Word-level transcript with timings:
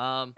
Um, 0.00 0.34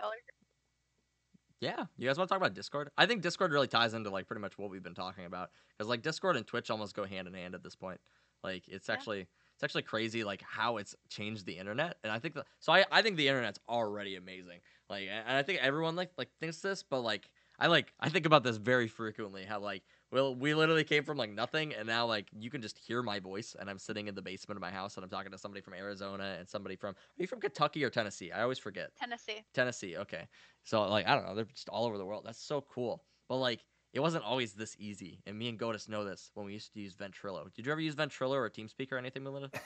yeah, 1.61 1.85
you 1.97 2.09
guys 2.09 2.19
want 2.19 2.29
to 2.29 2.33
talk 2.35 2.41
about 2.43 2.55
Discord? 2.55 2.91
I 2.99 3.07
think 3.07 3.23
Discord 3.23 3.53
really 3.53 3.69
ties 3.69 3.95
into 3.95 4.11
like 4.11 4.27
pretty 4.27 4.41
much 4.41 4.59
what 4.59 4.71
we've 4.71 4.83
been 4.83 4.95
talking 4.95 5.27
about 5.27 5.51
because 5.71 5.89
like 5.89 6.03
Discord 6.03 6.37
and 6.37 6.47
Twitch 6.47 6.71
almost 6.71 6.95
go 6.97 7.05
hand 7.05 7.29
in 7.29 7.35
hand 7.35 7.55
at 7.55 7.63
this 7.63 7.77
point. 7.77 8.01
Like 8.43 8.67
it's 8.69 8.89
Yeah. 8.89 8.95
actually 8.95 9.21
it's 9.55 9.63
actually 9.63 9.83
crazy 9.83 10.25
like 10.25 10.43
how 10.43 10.79
it's 10.79 10.97
changed 11.09 11.47
the 11.47 11.57
internet, 11.59 11.99
and 12.03 12.13
I 12.13 12.19
think 12.19 12.35
the, 12.35 12.45
so. 12.59 12.73
I, 12.73 12.85
I 12.91 13.03
think 13.03 13.17
the 13.17 13.29
internet's 13.29 13.61
already 13.69 14.17
amazing. 14.17 14.59
Like, 14.91 15.09
and 15.09 15.37
I 15.37 15.43
think 15.45 15.61
everyone 15.61 15.95
like 15.95 16.11
like 16.19 16.31
thinks 16.41 16.61
this, 16.61 16.83
but 16.83 17.03
like 17.03 17.31
I 17.61 17.69
like 17.69 17.93
I 18.01 18.09
think 18.09 18.27
about 18.27 18.43
this 18.43 18.57
very 18.57 18.89
frequently. 18.89 19.45
How 19.45 19.61
like 19.61 19.85
well 20.13 20.35
we 20.35 20.55
literally 20.55 20.85
came 20.85 21.03
from 21.03 21.17
like 21.17 21.31
nothing, 21.31 21.75
and 21.75 21.87
now 21.87 22.07
like 22.07 22.29
you 22.39 22.51
can 22.51 22.63
just 22.63 22.79
hear 22.79 23.03
my 23.03 23.19
voice, 23.19 23.57
and 23.59 23.69
I'm 23.69 23.79
sitting 23.79 24.07
in 24.07 24.15
the 24.15 24.23
basement 24.23 24.57
of 24.57 24.61
my 24.61 24.71
house, 24.71 24.97
and 24.97 25.05
I'm 25.05 25.11
talking 25.11 25.33
to 25.33 25.39
somebody 25.39 25.61
from 25.61 25.75
Arizona 25.75 26.37
and 26.39 26.49
somebody 26.49 26.77
from 26.77 26.91
are 26.91 26.97
you 27.23 27.27
from 27.27 27.41
Kentucky 27.41 27.83
or 27.83 27.91
Tennessee? 27.91 28.31
I 28.31 28.43
always 28.43 28.59
forget. 28.59 28.95
Tennessee. 28.97 29.45
Tennessee. 29.53 29.97
Okay. 29.97 30.29
So 30.63 30.83
like 30.89 31.09
I 31.09 31.17
don't 31.17 31.27
know, 31.27 31.35
they're 31.35 31.45
just 31.47 31.69
all 31.69 31.87
over 31.87 31.99
the 31.99 32.07
world. 32.07 32.23
That's 32.25 32.43
so 32.43 32.61
cool. 32.61 33.03
But 33.29 33.39
like 33.39 33.65
it 33.93 34.01
wasn't 34.01 34.25
always 34.25 34.55
this 34.55 34.77
easy. 34.79 35.23
And 35.27 35.39
me 35.39 35.49
and 35.49 35.59
Goatus 35.59 35.89
know 35.89 36.05
this 36.05 36.31
when 36.35 36.47
we 36.47 36.53
used 36.53 36.73
to 36.75 36.81
use 36.81 36.95
Ventrilo. 36.95 37.53
Did 37.53 37.67
you 37.67 37.73
ever 37.73 37.81
use 37.81 37.95
Ventrilo 37.95 38.35
or 38.35 38.49
TeamSpeak 38.49 38.93
or 38.93 38.99
anything, 38.99 39.25
Moolinda? 39.25 39.51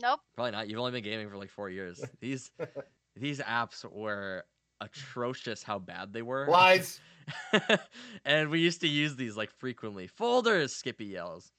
Nope. 0.00 0.20
Probably 0.34 0.52
not. 0.52 0.68
You've 0.68 0.78
only 0.78 0.92
been 0.92 1.02
gaming 1.02 1.28
for 1.28 1.36
like 1.36 1.50
four 1.50 1.70
years. 1.70 2.04
These 2.20 2.50
these 3.16 3.40
apps 3.40 3.84
were 3.90 4.44
atrocious 4.80 5.62
how 5.62 5.78
bad 5.78 6.12
they 6.12 6.22
were. 6.22 6.46
Lies. 6.48 7.00
and 8.24 8.48
we 8.48 8.60
used 8.60 8.80
to 8.80 8.88
use 8.88 9.16
these 9.16 9.36
like 9.36 9.50
frequently. 9.50 10.06
Folders, 10.06 10.74
Skippy 10.74 11.06
yells. 11.06 11.52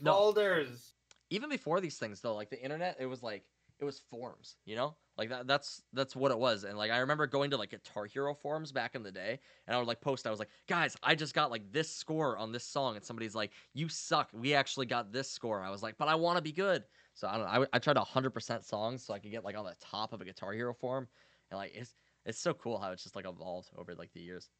No, 0.00 0.12
Folders. 0.12 0.94
even 1.30 1.48
before 1.48 1.80
these 1.80 1.96
things 1.96 2.20
though, 2.20 2.34
like 2.34 2.50
the 2.50 2.62
internet, 2.62 2.96
it 3.00 3.06
was 3.06 3.22
like 3.22 3.44
it 3.78 3.84
was 3.84 4.02
forums, 4.10 4.56
you 4.64 4.76
know? 4.76 4.94
Like 5.16 5.28
that 5.28 5.46
that's 5.46 5.82
that's 5.92 6.16
what 6.16 6.32
it 6.32 6.38
was. 6.38 6.64
And 6.64 6.76
like 6.76 6.90
I 6.90 6.98
remember 6.98 7.26
going 7.26 7.50
to 7.50 7.56
like 7.56 7.70
Guitar 7.70 8.06
Hero 8.06 8.34
forums 8.34 8.72
back 8.72 8.96
in 8.96 9.02
the 9.02 9.12
day 9.12 9.38
and 9.66 9.76
I 9.76 9.78
would 9.78 9.86
like 9.86 10.00
post 10.00 10.26
I 10.26 10.30
was 10.30 10.40
like, 10.40 10.50
"Guys, 10.66 10.96
I 11.04 11.14
just 11.14 11.34
got 11.34 11.52
like 11.52 11.70
this 11.70 11.88
score 11.88 12.36
on 12.36 12.50
this 12.50 12.64
song." 12.64 12.96
And 12.96 13.04
somebody's 13.04 13.34
like, 13.34 13.52
"You 13.74 13.88
suck. 13.88 14.30
We 14.32 14.54
actually 14.54 14.86
got 14.86 15.12
this 15.12 15.30
score." 15.30 15.62
I 15.62 15.70
was 15.70 15.84
like, 15.84 15.96
"But 15.98 16.08
I 16.08 16.16
want 16.16 16.36
to 16.36 16.42
be 16.42 16.50
good." 16.50 16.82
So 17.14 17.28
I 17.28 17.36
don't 17.36 17.42
know. 17.42 17.66
I, 17.72 17.76
I 17.76 17.78
tried 17.78 17.96
100% 17.96 18.64
songs 18.64 19.04
so 19.04 19.14
I 19.14 19.20
could 19.20 19.30
get 19.30 19.44
like 19.44 19.56
on 19.56 19.64
the 19.64 19.76
top 19.80 20.12
of 20.12 20.20
a 20.20 20.24
Guitar 20.24 20.52
Hero 20.52 20.74
forum. 20.74 21.06
And 21.50 21.58
like 21.58 21.72
it's 21.76 21.94
it's 22.24 22.38
so 22.40 22.54
cool 22.54 22.78
how 22.78 22.92
it's 22.92 23.02
just 23.02 23.16
like 23.16 23.26
evolved 23.26 23.70
over 23.76 23.94
like 23.94 24.12
the 24.12 24.20
years. 24.20 24.50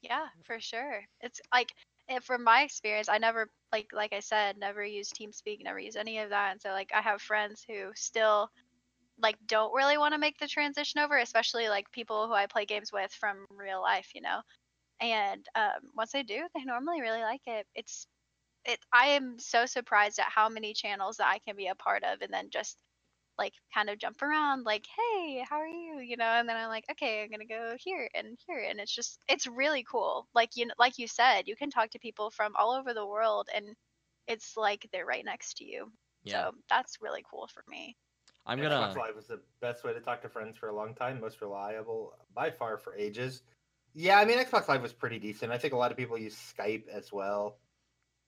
Yeah, 0.00 0.28
for 0.44 0.60
sure. 0.60 1.04
It's 1.20 1.40
like 1.52 1.72
eh, 2.08 2.18
from 2.20 2.42
my 2.44 2.62
experience, 2.62 3.08
I 3.08 3.18
never 3.18 3.50
like 3.72 3.92
like 3.92 4.12
I 4.12 4.20
said, 4.20 4.56
never 4.58 4.84
used 4.84 5.14
TeamSpeak, 5.16 5.62
never 5.62 5.78
used 5.78 5.96
any 5.96 6.18
of 6.18 6.30
that. 6.30 6.52
And 6.52 6.60
so 6.62 6.70
like 6.70 6.92
I 6.92 7.00
have 7.02 7.22
friends 7.22 7.64
who 7.66 7.92
still 7.94 8.50
like 9.18 9.38
don't 9.46 9.74
really 9.74 9.98
want 9.98 10.14
to 10.14 10.18
make 10.18 10.38
the 10.38 10.48
transition 10.48 11.00
over, 11.00 11.18
especially 11.18 11.68
like 11.70 11.92
people 11.92 12.28
who 12.28 12.34
I 12.34 12.46
play 12.48 12.66
games 12.66 12.92
with 12.92 13.12
from 13.14 13.46
real 13.50 13.82
life, 13.82 14.10
you 14.14 14.22
know. 14.22 14.42
And 15.00 15.46
um, 15.56 15.90
once 15.94 16.12
they 16.12 16.24
do, 16.24 16.48
they 16.54 16.64
normally 16.64 17.02
really 17.02 17.22
like 17.22 17.42
it. 17.46 17.68
It's 17.74 18.06
it. 18.64 18.80
I 18.92 19.08
am 19.10 19.38
so 19.38 19.66
surprised 19.66 20.18
at 20.20 20.30
how 20.30 20.48
many 20.48 20.74
channels 20.74 21.18
that 21.18 21.28
I 21.30 21.40
can 21.40 21.56
be 21.56 21.68
a 21.68 21.74
part 21.76 22.04
of, 22.04 22.22
and 22.22 22.32
then 22.32 22.50
just 22.50 22.82
like 23.38 23.54
kind 23.74 23.88
of 23.90 23.98
jump 23.98 24.20
around 24.22 24.64
like 24.64 24.84
hey 24.96 25.44
how 25.48 25.56
are 25.56 25.66
you 25.66 25.98
you 25.98 26.16
know 26.16 26.24
and 26.24 26.48
then 26.48 26.56
i'm 26.56 26.68
like 26.68 26.84
okay 26.90 27.22
i'm 27.22 27.30
gonna 27.30 27.44
go 27.44 27.74
here 27.78 28.08
and 28.14 28.38
here 28.46 28.64
and 28.68 28.78
it's 28.78 28.94
just 28.94 29.18
it's 29.28 29.46
really 29.46 29.84
cool 29.90 30.26
like 30.34 30.50
you 30.56 30.66
know 30.66 30.74
like 30.78 30.98
you 30.98 31.06
said 31.06 31.42
you 31.46 31.56
can 31.56 31.70
talk 31.70 31.90
to 31.90 31.98
people 31.98 32.30
from 32.30 32.52
all 32.58 32.72
over 32.72 32.92
the 32.94 33.06
world 33.06 33.48
and 33.54 33.66
it's 34.28 34.56
like 34.56 34.88
they're 34.92 35.06
right 35.06 35.24
next 35.24 35.56
to 35.58 35.64
you 35.64 35.90
Yeah. 36.24 36.44
so 36.44 36.50
that's 36.68 36.98
really 37.00 37.24
cool 37.30 37.48
for 37.52 37.64
me 37.68 37.96
I'm 38.44 38.58
Xbox 38.58 38.62
gonna 38.62 38.94
Live 38.98 39.14
was 39.14 39.26
the 39.26 39.40
best 39.60 39.84
way 39.84 39.92
to 39.92 40.00
talk 40.00 40.22
to 40.22 40.28
friends 40.28 40.56
for 40.56 40.68
a 40.68 40.74
long 40.74 40.94
time, 40.94 41.20
most 41.20 41.40
reliable 41.40 42.14
by 42.34 42.50
far 42.50 42.76
for 42.76 42.94
ages. 42.96 43.42
Yeah, 43.94 44.18
I 44.18 44.24
mean 44.24 44.38
Xbox 44.38 44.68
Live 44.68 44.82
was 44.82 44.92
pretty 44.92 45.18
decent. 45.18 45.52
I 45.52 45.58
think 45.58 45.74
a 45.74 45.76
lot 45.76 45.90
of 45.90 45.96
people 45.96 46.18
use 46.18 46.34
Skype 46.34 46.88
as 46.88 47.12
well. 47.12 47.58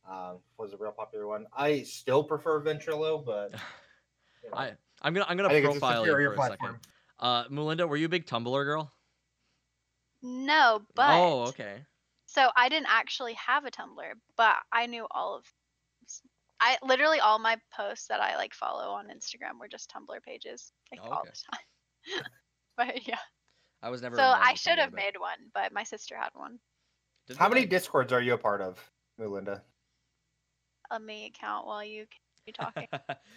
Um, 0.08 0.38
was 0.58 0.72
a 0.72 0.76
real 0.76 0.92
popular 0.92 1.26
one. 1.26 1.46
I 1.56 1.82
still 1.82 2.22
prefer 2.22 2.60
Ventrilo, 2.60 3.24
but 3.24 3.52
you 4.44 4.50
know, 4.50 4.56
I 4.56 4.72
I'm 5.04 5.14
gonna 5.14 5.26
I'm 5.28 5.36
gonna 5.36 5.48
I 5.50 5.52
think 5.52 5.66
it's 5.66 5.76
a 5.76 5.78
profile 5.80 6.00
you 6.00 6.06
superior 6.10 6.32
for 6.34 6.46
a 6.46 6.50
second. 6.50 6.76
Uh 7.20 7.44
Moolinda, 7.48 7.88
were 7.88 7.96
you 7.96 8.06
a 8.06 8.08
big 8.08 8.26
Tumblr 8.26 8.64
girl? 8.64 8.90
no 10.26 10.80
but 10.94 11.10
oh, 11.10 11.42
okay. 11.48 11.84
so 12.24 12.48
i 12.56 12.70
didn't 12.70 12.88
actually 12.88 13.34
have 13.34 13.66
a 13.66 13.70
tumblr 13.70 14.12
but 14.38 14.56
i 14.72 14.86
knew 14.86 15.06
all 15.10 15.36
of 15.36 15.44
i 16.62 16.78
literally 16.82 17.20
all 17.20 17.38
my 17.38 17.58
posts 17.76 18.06
that 18.06 18.20
i 18.20 18.34
like 18.36 18.54
follow 18.54 18.88
on 18.92 19.08
instagram 19.08 19.60
were 19.60 19.68
just 19.68 19.92
tumblr 19.92 20.22
pages 20.22 20.72
like 20.90 21.00
Oh, 21.04 21.10
all 21.10 21.22
the 21.26 22.16
time 22.16 22.24
but 22.78 23.06
yeah 23.06 23.18
I 23.82 23.90
was 23.90 24.00
never 24.00 24.16
so 24.16 24.22
i 24.22 24.54
should 24.54 24.78
have 24.78 24.94
made 24.94 25.18
one 25.18 25.36
but 25.52 25.74
my 25.74 25.82
sister 25.84 26.16
had 26.16 26.30
one 26.32 26.58
Didn't 27.26 27.38
How 27.38 27.50
many 27.50 27.60
like- 27.60 27.70
discords 27.70 28.10
are 28.10 28.22
you 28.22 28.32
a 28.32 28.38
part 28.38 28.62
of, 28.62 28.78
Moolinda? 29.20 29.60
let 30.90 31.02
me 31.02 31.32
count 31.38 31.66
while 31.66 31.84
you 31.84 32.06
continue 32.44 32.54
talking. 32.54 32.88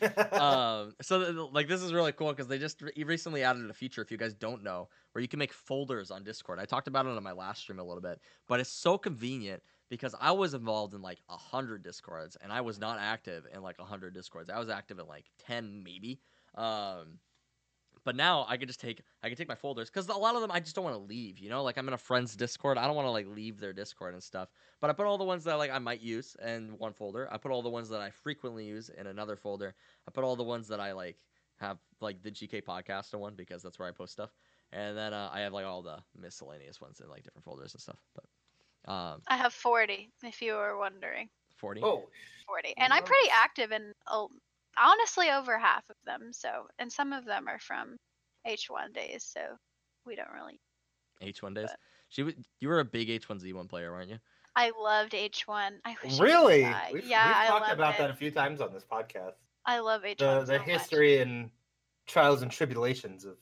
Um 0.40 0.94
so 1.02 1.20
th- 1.20 1.36
th- 1.36 1.50
like 1.52 1.68
this 1.68 1.82
is 1.82 1.94
really 1.94 2.12
cool 2.12 2.30
because 2.30 2.48
they 2.48 2.60
just 2.60 2.82
re- 2.82 3.04
recently 3.04 3.44
added 3.44 3.70
a 3.70 3.74
feature 3.74 4.02
if 4.02 4.12
you 4.12 4.18
guys 4.18 4.34
don't 4.34 4.64
know 4.64 4.90
where 5.12 5.22
you 5.22 5.28
can 5.28 5.40
make 5.40 5.54
folders 5.54 6.12
on 6.12 6.24
discord. 6.24 6.60
I 6.60 6.66
talked 6.66 6.88
about 6.88 7.06
it 7.06 7.16
on 7.16 7.24
my 7.24 7.32
last 7.32 7.62
stream 7.62 7.80
a 7.80 7.84
little 7.84 8.02
bit 8.02 8.20
but 8.48 8.60
it's 8.60 8.70
so 8.70 8.98
convenient 8.98 9.64
because 9.90 10.14
i 10.20 10.32
was 10.32 10.54
involved 10.54 10.94
in 10.94 11.02
like 11.02 11.20
a 11.30 11.38
hundred 11.38 11.84
discords 11.84 12.38
and 12.42 12.52
i 12.52 12.62
was 12.62 12.80
not 12.80 13.00
active 13.00 13.46
in 13.54 13.62
like 13.62 13.80
a 13.80 13.86
hundred 13.86 14.14
discords. 14.14 14.50
I 14.50 14.60
was 14.60 14.70
active 14.70 15.00
in 15.00 15.08
like 15.08 15.26
10 15.40 15.84
maybe. 15.84 16.20
Um 16.56 17.20
but 18.08 18.16
now 18.16 18.46
I 18.48 18.56
could 18.56 18.70
just 18.70 18.80
take 18.80 19.02
I 19.22 19.28
could 19.28 19.38
take 19.38 19.50
my 19.50 19.56
folders 19.56 19.90
because 19.90 20.08
a 20.08 20.14
lot 20.14 20.36
of 20.36 20.42
them 20.42 20.50
I 20.50 20.62
just 20.62 20.76
don't 20.76 20.86
want 20.86 20.96
to 20.96 21.02
leave. 21.02 21.40
You 21.40 21.50
know, 21.50 21.62
like 21.62 21.78
I'm 21.78 21.90
in 21.90 21.94
a 21.94 21.98
friend's 21.98 22.38
Discord. 22.38 22.78
I 22.78 22.88
don't 22.88 22.96
want 22.96 23.06
to 23.06 23.12
like 23.12 23.28
leave 23.28 23.60
their 23.60 23.74
Discord 23.74 24.14
and 24.14 24.24
stuff. 24.24 24.48
But 24.80 24.90
I 24.90 24.94
put 24.94 25.06
all 25.08 25.18
the 25.18 25.26
ones 25.26 25.44
that 25.44 25.56
like 25.56 25.72
I 25.72 25.80
might 25.80 26.00
use 26.00 26.38
in 26.42 26.78
one 26.78 26.94
folder. 26.94 27.28
I 27.30 27.36
put 27.36 27.52
all 27.52 27.62
the 27.62 27.70
ones 27.70 27.90
that 27.90 28.00
I 28.00 28.10
frequently 28.10 28.64
use 28.64 28.90
in 28.98 29.08
another 29.08 29.36
folder. 29.36 29.76
I 30.08 30.12
put 30.12 30.24
all 30.24 30.38
the 30.38 30.44
ones 30.44 30.70
that 30.70 30.80
I 30.80 30.94
like 30.94 31.18
have 31.58 31.80
like 32.00 32.24
the 32.24 32.32
GK 32.32 32.64
podcast 32.64 33.14
in 33.14 33.20
one 33.20 33.34
because 33.36 33.62
that's 33.62 33.78
where 33.78 33.90
I 33.90 33.92
post 33.92 34.14
stuff. 34.14 34.34
And 34.72 34.98
then 34.98 35.14
uh, 35.14 35.30
I 35.34 35.42
have 35.42 35.52
like 35.52 35.66
all 35.66 35.82
the 35.82 35.98
miscellaneous 36.18 36.80
ones 36.80 37.02
in 37.02 37.10
like 37.10 37.24
different 37.24 37.44
folders 37.44 37.74
and 37.74 37.82
stuff. 37.82 38.00
But 38.16 38.24
um, 38.90 39.22
i 39.28 39.36
have 39.36 39.52
40 39.52 40.10
if 40.24 40.42
you 40.42 40.54
were 40.54 40.78
wondering 40.78 41.28
forty. 41.58 41.82
oh, 41.84 42.08
40 42.48 42.74
and 42.78 42.94
i'm 42.94 43.04
pretty 43.04 43.28
active 43.34 43.74
in 43.74 43.94
oh, 44.10 44.30
honestly 44.82 45.30
over 45.30 45.58
half 45.58 45.84
of 45.90 45.96
them 46.06 46.32
so 46.32 46.68
and 46.80 46.92
some 46.92 47.14
of 47.14 47.26
them 47.26 47.48
are 47.48 47.60
from 47.60 47.98
h1 48.48 48.94
days 48.94 49.24
so 49.24 49.42
we 50.06 50.16
don't 50.16 50.32
really 50.34 50.60
H1 51.22 51.56
days. 51.56 51.66
but- 51.70 51.80
She 52.10 52.22
w- 52.22 52.44
you 52.62 52.68
were 52.70 52.80
a 52.80 52.86
big 52.86 53.10
H1Z1 53.10 53.68
player, 53.68 53.92
weren't 53.92 54.10
you? 54.12 54.20
i 54.56 54.72
loved 54.80 55.14
h1 55.14 55.72
i 55.86 55.96
wish 56.04 56.14
I 56.14 56.18
could 56.18 56.20
really? 56.20 56.64
We've, 56.94 57.06
yeah 57.06 57.42
we've 57.42 57.50
talked 57.50 57.62
love 57.70 57.72
about 57.78 57.96
it. 57.96 57.98
that 58.00 58.10
a 58.12 58.16
few 58.16 58.32
times 58.32 58.62
on 58.62 58.74
this 58.74 58.84
podcast. 58.86 59.34
i 59.66 59.80
love 59.80 60.02
h1 60.04 60.18
The 60.18 60.40
so 60.42 60.46
the 60.54 60.58
much. 60.60 60.68
history 60.68 61.20
and 61.20 61.50
trials 62.08 62.42
and 62.42 62.52
tribulations 62.52 63.26
of 63.26 63.38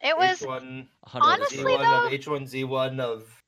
it 0.00 0.16
was 0.16 0.40
H1 0.40 0.86
A 1.04 1.08
hundred 1.08 1.24
Honestly, 1.26 1.56
discords. 1.58 1.82
though- 1.82 2.08
Z1 2.10 2.14
of 2.14 2.42
H1Z1 2.42 3.00
of 3.00 3.43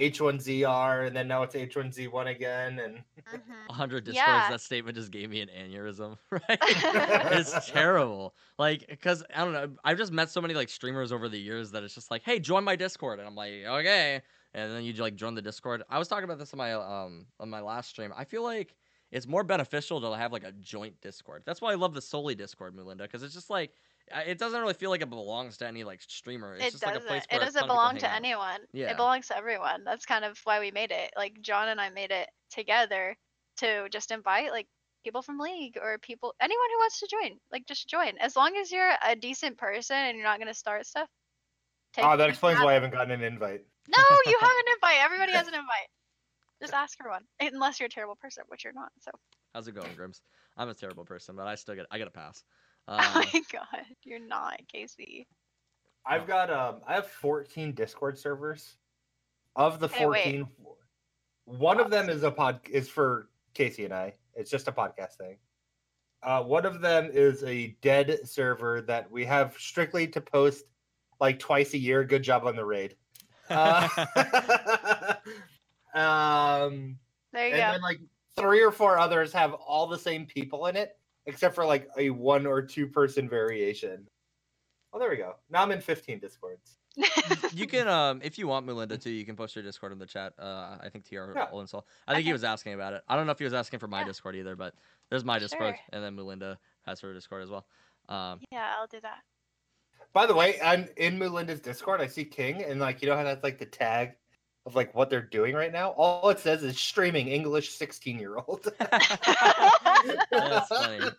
H1ZR, 0.00 1.06
and 1.06 1.14
then 1.16 1.28
now 1.28 1.42
it's 1.42 1.54
H1Z1 1.54 2.26
again, 2.30 2.78
and 2.78 3.04
mhm. 3.32 3.70
Hundred 3.70 4.04
discords. 4.04 4.16
Yeah. 4.16 4.50
That 4.50 4.60
statement 4.60 4.96
just 4.96 5.10
gave 5.10 5.30
me 5.30 5.40
an 5.40 5.48
aneurysm. 5.48 6.16
Right? 6.30 6.42
it's 6.50 7.68
terrible. 7.70 8.34
Like, 8.58 8.86
because 8.88 9.24
I 9.34 9.44
don't 9.44 9.52
know. 9.52 9.70
I've 9.84 9.98
just 9.98 10.12
met 10.12 10.30
so 10.30 10.40
many 10.40 10.54
like 10.54 10.68
streamers 10.68 11.12
over 11.12 11.28
the 11.28 11.38
years 11.38 11.70
that 11.72 11.82
it's 11.82 11.94
just 11.94 12.10
like, 12.10 12.22
hey, 12.22 12.40
join 12.40 12.64
my 12.64 12.76
Discord, 12.76 13.18
and 13.18 13.28
I'm 13.28 13.34
like, 13.36 13.52
okay. 13.66 14.22
And 14.54 14.72
then 14.72 14.82
you 14.82 14.92
like 14.94 15.14
join 15.14 15.34
the 15.34 15.42
Discord. 15.42 15.82
I 15.88 15.98
was 15.98 16.08
talking 16.08 16.24
about 16.24 16.38
this 16.38 16.52
on 16.52 16.58
my 16.58 16.72
um 16.72 17.26
on 17.38 17.48
my 17.50 17.60
last 17.60 17.90
stream. 17.90 18.12
I 18.16 18.24
feel 18.24 18.42
like 18.42 18.74
it's 19.12 19.26
more 19.26 19.44
beneficial 19.44 20.00
to 20.00 20.16
have 20.16 20.32
like 20.32 20.44
a 20.44 20.52
joint 20.52 21.00
Discord. 21.00 21.42
That's 21.46 21.60
why 21.60 21.72
I 21.72 21.74
love 21.76 21.94
the 21.94 22.00
solely 22.02 22.34
Discord, 22.34 22.74
Moolinda, 22.74 23.02
because 23.02 23.22
it's 23.22 23.34
just 23.34 23.50
like 23.50 23.70
I- 23.70 23.74
it 24.26 24.38
doesn't 24.38 24.60
really 24.60 24.74
feel 24.74 24.90
like 24.90 25.02
it 25.02 25.10
belongs 25.10 25.56
to 25.58 25.66
any 25.66 25.84
like 25.84 26.00
streamer. 26.02 26.54
It's 26.54 26.66
it 26.66 26.70
just 26.72 26.82
doesn't. 26.82 26.94
like 26.96 27.04
a 27.04 27.06
place 27.06 27.24
it 27.30 27.34
where 27.34 27.42
a 27.42 27.44
doesn't 27.44 27.60
ton 27.60 27.70
of 27.70 27.74
people 27.74 27.76
belong 27.76 27.96
to 27.98 28.08
out. 28.08 28.16
anyone. 28.16 28.60
Yeah. 28.72 28.90
It 28.90 28.96
belongs 28.96 29.28
to 29.28 29.36
everyone. 29.36 29.84
That's 29.84 30.04
kind 30.04 30.24
of 30.24 30.38
why 30.44 30.60
we 30.60 30.70
made 30.70 30.90
it. 30.90 31.12
Like 31.16 31.40
John 31.40 31.68
and 31.68 31.80
I 31.80 31.90
made 31.90 32.10
it 32.10 32.28
together 32.50 33.16
to 33.58 33.88
just 33.90 34.10
invite 34.10 34.50
like 34.50 34.66
people 35.04 35.22
from 35.22 35.38
league 35.38 35.78
or 35.80 35.98
people 35.98 36.34
anyone 36.40 36.66
who 36.72 36.78
wants 36.78 37.00
to 37.00 37.08
join. 37.10 37.38
Like 37.52 37.66
just 37.66 37.88
join. 37.88 38.18
As 38.20 38.36
long 38.36 38.56
as 38.56 38.70
you're 38.70 38.92
a 39.06 39.16
decent 39.16 39.58
person 39.58 39.96
and 39.96 40.16
you're 40.16 40.26
not 40.26 40.38
gonna 40.38 40.54
start 40.54 40.86
stuff. 40.86 41.08
Take, 41.92 42.04
oh, 42.04 42.16
that 42.16 42.28
explains 42.28 42.58
have- 42.58 42.64
why 42.64 42.72
I 42.72 42.74
haven't 42.74 42.92
gotten 42.92 43.10
an 43.10 43.22
invite. 43.22 43.62
No, 43.88 44.04
you 44.26 44.38
have 44.40 44.50
an 44.50 44.74
invite. 44.74 45.04
Everybody 45.04 45.32
has 45.32 45.48
an 45.48 45.54
invite. 45.54 45.88
Just 46.60 46.74
ask 46.74 46.96
for 46.98 47.08
one. 47.08 47.22
Unless 47.40 47.80
you're 47.80 47.86
a 47.86 47.90
terrible 47.90 48.16
person, 48.16 48.44
which 48.48 48.64
you're 48.64 48.74
not. 48.74 48.90
So 49.00 49.10
How's 49.54 49.66
it 49.66 49.74
going, 49.74 49.88
Grims? 49.96 50.20
I'm 50.56 50.68
a 50.68 50.74
terrible 50.74 51.04
person, 51.04 51.34
but 51.36 51.46
I 51.46 51.54
still 51.54 51.74
get 51.74 51.86
I 51.90 51.98
get 51.98 52.06
a 52.06 52.10
pass. 52.12 52.44
Oh 52.92 52.96
Uh, 52.96 53.24
my 53.32 53.42
god, 53.52 53.84
you're 54.02 54.18
not, 54.18 54.60
Casey. 54.66 55.28
I've 56.04 56.26
got 56.26 56.50
um, 56.50 56.80
I 56.86 56.94
have 56.94 57.06
14 57.06 57.72
Discord 57.72 58.18
servers. 58.18 58.76
Of 59.54 59.78
the 59.78 59.86
Hey, 59.88 60.06
wait. 60.06 60.22
14, 60.24 60.46
one 61.44 61.78
of 61.80 61.90
them 61.90 62.08
is 62.08 62.22
a 62.24 62.30
pod 62.32 62.60
is 62.70 62.88
for 62.88 63.28
Casey 63.54 63.84
and 63.84 63.94
I. 63.94 64.14
It's 64.34 64.50
just 64.50 64.66
a 64.68 64.72
podcast 64.72 65.14
thing. 65.18 65.36
Uh, 66.22 66.42
one 66.42 66.66
of 66.66 66.80
them 66.80 67.10
is 67.12 67.42
a 67.44 67.76
dead 67.80 68.20
server 68.28 68.80
that 68.82 69.10
we 69.10 69.24
have 69.24 69.54
strictly 69.58 70.06
to 70.08 70.20
post 70.20 70.64
like 71.20 71.38
twice 71.38 71.74
a 71.74 71.78
year. 71.78 72.04
Good 72.04 72.22
job 72.22 72.44
on 72.46 72.56
the 72.56 72.64
raid. 72.64 72.96
Uh, 73.50 73.88
um, 75.94 76.96
There 77.32 77.48
you 77.48 77.54
and 77.54 77.60
go. 77.60 77.72
then 77.72 77.80
like 77.82 78.00
three 78.36 78.62
or 78.62 78.70
four 78.70 78.98
others 78.98 79.32
have 79.32 79.54
all 79.54 79.86
the 79.88 79.98
same 79.98 80.24
people 80.26 80.66
in 80.66 80.76
it, 80.76 80.96
except 81.26 81.54
for 81.54 81.64
like 81.64 81.88
a 81.96 82.10
one 82.10 82.46
or 82.46 82.62
two 82.62 82.86
person 82.86 83.28
variation. 83.28 84.06
Oh, 84.92 84.98
there 84.98 85.10
we 85.10 85.16
go. 85.16 85.36
Now 85.50 85.62
I'm 85.62 85.70
in 85.72 85.80
15 85.80 86.18
discords. 86.18 86.78
you 87.52 87.68
can 87.68 87.86
um 87.86 88.20
if 88.24 88.36
you 88.36 88.48
want 88.48 88.66
Moolinda 88.66 89.00
too, 89.00 89.10
you 89.10 89.24
can 89.24 89.36
post 89.36 89.54
your 89.54 89.62
Discord 89.62 89.92
in 89.92 89.98
the 89.98 90.06
chat. 90.06 90.32
Uh 90.38 90.76
I 90.80 90.88
think 90.92 91.04
TR 91.08 91.32
Yeah. 91.36 91.50
will 91.52 91.60
install. 91.60 91.86
I 92.08 92.14
think 92.14 92.26
he 92.26 92.32
was 92.32 92.42
asking 92.42 92.74
about 92.74 92.94
it. 92.94 93.02
I 93.08 93.14
don't 93.14 93.26
know 93.26 93.32
if 93.32 93.38
he 93.38 93.44
was 93.44 93.54
asking 93.54 93.78
for 93.78 93.86
my 93.86 94.00
Yeah. 94.00 94.06
Discord 94.06 94.34
either, 94.34 94.56
but 94.56 94.74
there's 95.08 95.24
my 95.24 95.38
Discord 95.38 95.76
Sure. 95.76 95.84
and 95.92 96.02
then 96.02 96.16
Moolinda 96.16 96.56
has 96.86 97.00
her 97.00 97.14
Discord 97.14 97.42
as 97.44 97.50
well. 97.50 97.66
Um 98.08 98.40
yeah, 98.50 98.74
I'll 98.78 98.88
do 98.88 99.00
that. 99.02 99.18
By 100.12 100.26
the 100.26 100.34
way, 100.34 100.60
I'm 100.60 100.88
in 100.96 101.16
Moolinda's 101.18 101.60
Discord. 101.60 102.00
I 102.00 102.08
see 102.08 102.24
King, 102.24 102.64
and 102.64 102.80
like 102.80 103.00
you 103.00 103.08
know 103.08 103.14
how 103.16 103.22
that's 103.22 103.44
like 103.44 103.58
the 103.58 103.66
tag 103.66 104.14
of 104.66 104.74
like 104.74 104.92
what 104.92 105.08
they're 105.08 105.22
doing 105.22 105.54
right 105.54 105.72
now. 105.72 105.90
All 105.90 106.28
it 106.30 106.40
says 106.40 106.64
is 106.64 106.76
streaming 106.76 107.28
English 107.28 107.70
16 107.70 108.18
year 108.18 108.36
old. 108.36 108.66
that's 110.30 110.68
funny. 110.68 111.10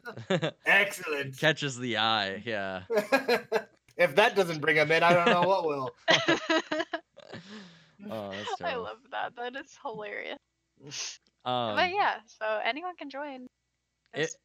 Excellent. 0.65 1.37
Catches 1.37 1.77
the 1.77 1.97
eye, 1.97 2.41
yeah. 2.45 2.83
if 3.97 4.15
that 4.15 4.35
doesn't 4.35 4.59
bring 4.61 4.77
him 4.77 4.91
in, 4.91 5.03
I 5.03 5.13
don't 5.13 5.29
know 5.29 5.47
what 5.47 5.65
will. 5.65 5.91
Oh, 8.09 8.31
that's 8.31 8.61
I 8.61 8.75
love 8.75 8.97
that. 9.11 9.35
That 9.35 9.55
is 9.55 9.77
hilarious. 9.83 10.39
Um, 11.45 11.75
but 11.75 11.91
yeah, 11.91 12.15
so 12.25 12.59
anyone 12.65 12.95
can 12.95 13.09
join. 13.09 13.45
It- 14.13 14.21
Just- 14.23 14.37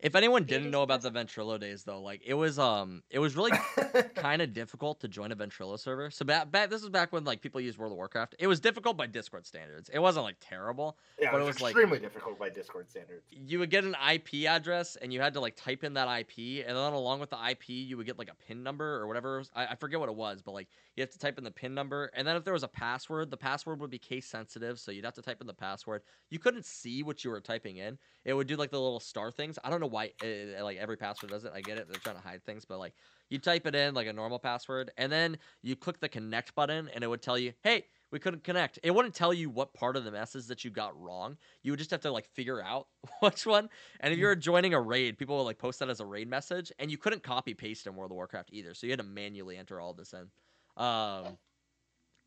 if 0.00 0.14
anyone 0.14 0.44
didn't 0.44 0.70
know 0.70 0.82
about 0.82 1.00
the 1.02 1.10
Ventrilo 1.10 1.58
days 1.58 1.84
though, 1.84 2.00
like 2.02 2.20
it 2.26 2.34
was 2.34 2.58
um 2.58 3.02
it 3.10 3.18
was 3.18 3.36
really 3.36 3.52
kind 4.16 4.42
of 4.42 4.52
difficult 4.52 5.00
to 5.00 5.08
join 5.08 5.32
a 5.32 5.36
Ventrilo 5.36 5.78
server. 5.78 6.10
So 6.10 6.24
back, 6.24 6.50
back 6.50 6.70
this 6.70 6.82
was 6.82 6.90
back 6.90 7.12
when 7.12 7.24
like 7.24 7.40
people 7.40 7.60
used 7.60 7.78
World 7.78 7.92
of 7.92 7.96
Warcraft. 7.96 8.34
It 8.38 8.46
was 8.46 8.60
difficult 8.60 8.96
by 8.96 9.06
Discord 9.06 9.46
standards. 9.46 9.88
It 9.92 9.98
wasn't 9.98 10.24
like 10.24 10.36
terrible. 10.40 10.98
yeah, 11.20 11.30
But 11.30 11.38
it 11.38 11.44
it 11.44 11.46
was 11.46 11.54
was, 11.56 11.62
like- 11.62 11.70
extremely 11.70 11.98
difficult 11.98 12.38
by 12.38 12.50
Discord 12.50 12.90
standards. 12.90 13.24
You 13.30 13.58
would 13.60 13.70
get 13.70 13.84
an 13.84 13.94
IP 14.12 14.46
address 14.48 14.96
and 14.96 15.12
you 15.12 15.20
had 15.20 15.32
to 15.34 15.40
like 15.40 15.56
type 15.56 15.84
in 15.84 15.94
that 15.94 16.08
IP, 16.20 16.64
and 16.66 16.76
then 16.76 16.92
along 16.92 17.20
with 17.20 17.30
the 17.30 17.38
IP, 17.50 17.68
you 17.70 17.96
would 17.96 18.06
get 18.06 18.18
like 18.18 18.30
a 18.30 18.34
PIN 18.46 18.62
number 18.62 18.96
or 18.96 19.06
whatever. 19.06 19.38
was- 19.38 19.50
I, 19.54 19.66
I 19.68 19.74
forget 19.76 20.00
what 20.00 20.08
it 20.08 20.14
was, 20.16 20.42
but 20.42 20.52
like 20.52 20.68
you 20.96 21.02
have 21.02 21.10
to 21.10 21.18
type 21.18 21.38
in 21.38 21.44
the 21.44 21.50
PIN 21.50 21.74
number, 21.74 22.10
and 22.14 22.26
then 22.26 22.36
if 22.36 22.44
there 22.44 22.52
was 22.52 22.62
a 22.62 22.68
password, 22.68 23.30
the 23.30 23.36
password 23.36 23.80
would 23.80 23.90
be 23.90 23.98
case 23.98 24.26
sensitive, 24.26 24.78
so 24.78 24.90
you'd 24.92 25.04
have 25.04 25.14
to 25.14 25.22
type 25.22 25.40
in 25.40 25.46
the 25.46 25.54
password. 25.54 26.02
You 26.30 26.38
couldn't 26.38 26.64
see 26.66 27.02
what 27.02 27.24
you 27.24 27.30
were 27.30 27.40
typing 27.40 27.78
in. 27.78 27.98
It 28.24 28.32
would 28.34 28.46
do 28.46 28.56
like 28.56 28.70
the 28.70 28.80
little 28.80 29.00
star 29.00 29.30
things. 29.30 29.58
I 29.64 29.70
don't 29.70 29.80
know 29.80 29.83
why 29.86 30.12
uh, 30.22 30.62
like 30.62 30.78
every 30.78 30.96
password 30.96 31.30
does 31.30 31.44
it. 31.44 31.52
I 31.54 31.60
get 31.60 31.78
it. 31.78 31.88
They're 31.88 32.00
trying 32.00 32.16
to 32.16 32.22
hide 32.22 32.44
things, 32.44 32.64
but 32.64 32.78
like 32.78 32.94
you 33.30 33.38
type 33.38 33.66
it 33.66 33.74
in 33.74 33.94
like 33.94 34.06
a 34.06 34.12
normal 34.12 34.38
password, 34.38 34.90
and 34.96 35.10
then 35.10 35.38
you 35.62 35.76
click 35.76 36.00
the 36.00 36.08
connect 36.08 36.54
button, 36.54 36.88
and 36.94 37.02
it 37.02 37.06
would 37.06 37.22
tell 37.22 37.38
you, 37.38 37.52
"Hey, 37.62 37.86
we 38.10 38.18
couldn't 38.18 38.44
connect." 38.44 38.78
It 38.82 38.90
wouldn't 38.90 39.14
tell 39.14 39.32
you 39.32 39.50
what 39.50 39.74
part 39.74 39.96
of 39.96 40.04
the 40.04 40.10
message 40.10 40.46
that 40.46 40.64
you 40.64 40.70
got 40.70 40.98
wrong. 41.00 41.36
You 41.62 41.72
would 41.72 41.78
just 41.78 41.90
have 41.90 42.00
to 42.02 42.10
like 42.10 42.26
figure 42.28 42.62
out 42.62 42.88
which 43.20 43.46
one. 43.46 43.68
And 44.00 44.12
if 44.12 44.18
you 44.18 44.26
were 44.26 44.36
joining 44.36 44.74
a 44.74 44.80
raid, 44.80 45.18
people 45.18 45.36
would 45.38 45.44
like 45.44 45.58
post 45.58 45.78
that 45.80 45.88
as 45.88 46.00
a 46.00 46.06
raid 46.06 46.28
message, 46.28 46.72
and 46.78 46.90
you 46.90 46.98
couldn't 46.98 47.22
copy 47.22 47.54
paste 47.54 47.86
in 47.86 47.94
World 47.94 48.10
of 48.10 48.16
Warcraft 48.16 48.50
either. 48.52 48.74
So 48.74 48.86
you 48.86 48.92
had 48.92 49.00
to 49.00 49.06
manually 49.06 49.56
enter 49.56 49.80
all 49.80 49.94
this 49.94 50.12
in. 50.12 50.28
Um, 50.76 51.38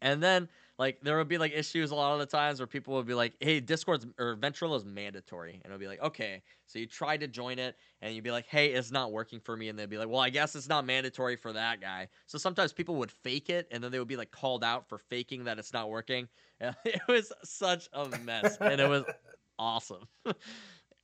and 0.01 0.21
then 0.21 0.49
like 0.77 0.99
there 1.01 1.17
would 1.17 1.27
be 1.27 1.38
like 1.38 1.51
issues 1.53 1.91
a 1.91 1.95
lot 1.95 2.13
of 2.13 2.19
the 2.19 2.25
times 2.25 2.59
where 2.59 2.67
people 2.67 2.94
would 2.95 3.07
be 3.07 3.13
like, 3.13 3.35
"Hey, 3.39 3.59
Discord's 3.59 4.05
or 4.19 4.35
Ventrilo 4.38 4.75
is 4.77 4.85
mandatory," 4.85 5.53
and 5.55 5.65
it'll 5.65 5.79
be 5.79 5.88
like, 5.88 6.01
"Okay." 6.01 6.44
So 6.67 6.79
you 6.79 6.85
try 6.88 7.17
to 7.17 7.27
join 7.27 7.59
it, 7.59 7.77
and 8.01 8.13
you'd 8.13 8.23
be 8.23 8.31
like, 8.31 8.45
"Hey, 8.45 8.73
it's 8.73 8.91
not 8.91 9.11
working 9.11 9.39
for 9.39 9.57
me," 9.57 9.69
and 9.69 9.77
they'd 9.79 9.89
be 9.89 9.97
like, 9.97 10.09
"Well, 10.09 10.19
I 10.19 10.29
guess 10.29 10.55
it's 10.55 10.67
not 10.69 10.85
mandatory 10.85 11.35
for 11.35 11.53
that 11.53 11.81
guy." 11.81 12.09
So 12.27 12.38
sometimes 12.38 12.73
people 12.73 12.95
would 12.97 13.11
fake 13.11 13.49
it, 13.49 13.67
and 13.71 13.83
then 13.83 13.91
they 13.91 13.99
would 13.99 14.07
be 14.07 14.17
like 14.17 14.31
called 14.31 14.63
out 14.63 14.88
for 14.88 14.97
faking 14.99 15.45
that 15.45 15.59
it's 15.59 15.73
not 15.73 15.89
working. 15.89 16.29
And 16.59 16.75
it 16.85 17.01
was 17.07 17.31
such 17.43 17.88
a 17.93 18.09
mess, 18.09 18.57
and 18.65 18.81
it 18.81 18.85
was 18.85 19.05
awesome. 19.59 20.07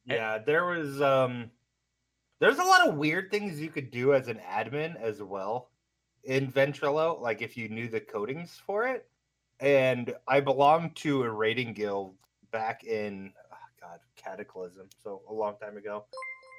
Yeah, 0.06 0.38
there 0.40 0.66
was 0.66 1.02
um 1.02 1.52
there's 2.42 2.60
a 2.60 2.64
lot 2.66 2.90
of 2.90 2.98
weird 2.98 3.32
things 3.32 3.62
you 3.62 3.72
could 3.72 3.92
do 3.92 4.14
as 4.16 4.30
an 4.30 4.40
admin 4.40 4.98
as 4.98 5.24
well 5.24 5.73
in 6.24 6.52
Ventrilo, 6.52 7.20
like 7.20 7.42
if 7.42 7.58
you 7.58 7.70
knew 7.70 7.88
the 7.88 8.02
codings 8.02 8.60
for 8.60 8.88
it. 8.88 9.08
And 9.60 10.14
I 10.28 10.40
belonged 10.40 10.96
to 10.98 11.24
a 11.24 11.30
raiding 11.30 11.74
guild 11.74 12.16
back 12.52 12.84
in 12.84 13.32
oh 13.52 13.56
god, 13.80 14.00
Cataclysm, 14.16 14.90
so 15.02 15.22
a 15.30 15.34
long 15.34 15.56
time 15.62 15.78
ago. 15.78 16.06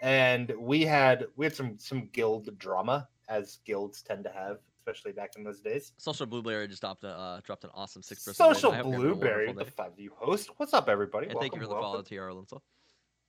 And 0.02 0.52
we 0.58 0.82
had 0.82 1.26
we 1.36 1.46
had 1.46 1.54
some 1.54 1.78
some 1.78 2.08
guild 2.12 2.56
drama 2.58 3.08
as 3.28 3.58
guilds 3.64 4.02
tend 4.02 4.24
to 4.24 4.30
have, 4.30 4.58
especially 4.78 5.12
back 5.12 5.32
in 5.36 5.44
those 5.44 5.60
days. 5.60 5.92
Social 5.98 6.26
Blueberry 6.26 6.68
just 6.68 6.82
dropped 6.82 7.04
a 7.04 7.08
uh, 7.08 7.40
dropped 7.44 7.64
an 7.64 7.70
awesome 7.74 8.02
six 8.02 8.24
percent. 8.24 8.56
Social 8.56 8.72
Blueberry, 8.82 9.52
the 9.52 9.64
five 9.64 9.92
you 9.96 10.12
host. 10.16 10.50
What's 10.56 10.72
up, 10.72 10.88
everybody? 10.88 11.28
And 11.28 11.38
thank 11.38 11.54
you 11.54 11.60
for 11.60 11.66
the 11.66 11.74
Welcome, 11.74 12.04
follow, 12.08 12.28
TR 12.28 12.32
Lindsay. 12.32 12.56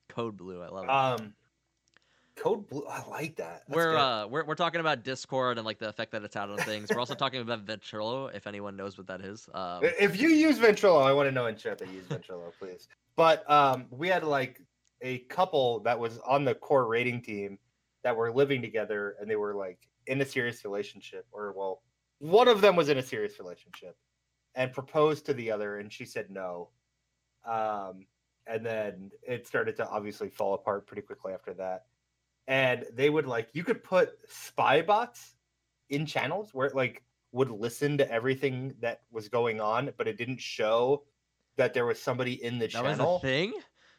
Code 0.09 0.37
Blue, 0.37 0.61
I 0.61 0.67
love 0.67 0.83
it. 0.83 0.87
welcome. 0.87 1.25
Um, 1.25 1.33
Code 2.35 2.67
Blue, 2.67 2.85
I 2.89 3.07
like 3.09 3.37
that. 3.37 3.63
That's 3.67 3.75
we're 3.75 3.91
good. 3.91 3.99
uh 3.99 4.27
we're, 4.29 4.43
we're 4.45 4.55
talking 4.55 4.81
about 4.81 5.03
Discord 5.03 5.57
and 5.57 5.65
like 5.65 5.79
the 5.79 5.87
effect 5.87 6.11
that 6.11 6.23
it's 6.23 6.35
had 6.35 6.49
on 6.49 6.57
things. 6.57 6.89
We're 6.89 6.99
also 6.99 7.15
talking 7.15 7.41
about 7.41 7.65
Ventrilo, 7.65 8.33
if 8.33 8.45
anyone 8.47 8.75
knows 8.75 8.97
what 8.97 9.07
that 9.07 9.21
is. 9.21 9.49
Um, 9.53 9.79
If 9.83 10.19
you 10.19 10.29
use 10.29 10.59
Ventrilo, 10.59 11.05
I 11.05 11.13
want 11.13 11.27
to 11.27 11.31
know 11.31 11.45
in 11.47 11.55
chat 11.55 11.77
that 11.79 11.87
you 11.87 11.95
use 11.95 12.05
Ventrilo, 12.05 12.51
please. 12.59 12.87
But 13.15 13.49
um, 13.49 13.85
we 13.89 14.09
had 14.09 14.23
like 14.23 14.61
a 15.01 15.19
couple 15.19 15.79
that 15.81 15.97
was 15.97 16.19
on 16.19 16.43
the 16.43 16.55
core 16.55 16.87
raiding 16.87 17.21
team 17.21 17.57
that 18.03 18.15
were 18.15 18.31
living 18.31 18.61
together, 18.61 19.15
and 19.19 19.29
they 19.29 19.35
were 19.35 19.55
like 19.55 19.79
in 20.07 20.21
a 20.21 20.25
serious 20.25 20.63
relationship, 20.65 21.25
or 21.31 21.53
well, 21.55 21.81
one 22.19 22.47
of 22.47 22.61
them 22.61 22.75
was 22.75 22.89
in 22.89 22.97
a 22.97 23.03
serious 23.03 23.39
relationship, 23.39 23.95
and 24.55 24.73
proposed 24.73 25.25
to 25.27 25.33
the 25.33 25.51
other, 25.51 25.79
and 25.79 25.91
she 25.91 26.05
said 26.05 26.29
no. 26.29 26.69
Um, 27.47 28.05
and 28.47 28.65
then 28.65 29.11
it 29.23 29.47
started 29.47 29.75
to 29.77 29.87
obviously 29.87 30.29
fall 30.29 30.53
apart 30.53 30.85
pretty 30.85 31.01
quickly 31.01 31.33
after 31.33 31.53
that. 31.55 31.85
And 32.47 32.85
they 32.93 33.09
would 33.09 33.25
like 33.25 33.49
you 33.53 33.63
could 33.63 33.83
put 33.83 34.11
spy 34.27 34.81
bots 34.81 35.35
in 35.89 36.05
channels 36.05 36.53
where 36.53 36.67
it 36.67 36.75
like 36.75 37.03
would 37.31 37.49
listen 37.49 37.97
to 37.97 38.11
everything 38.11 38.73
that 38.81 39.01
was 39.11 39.29
going 39.29 39.59
on, 39.59 39.91
but 39.97 40.07
it 40.07 40.17
didn't 40.17 40.39
show 40.39 41.03
that 41.57 41.73
there 41.73 41.85
was 41.85 42.01
somebody 42.01 42.43
in 42.43 42.59
the 42.59 42.67
that 42.67 42.83
was 42.83 42.97
channel. 42.97 43.17
a 43.17 43.19
thing. 43.19 43.53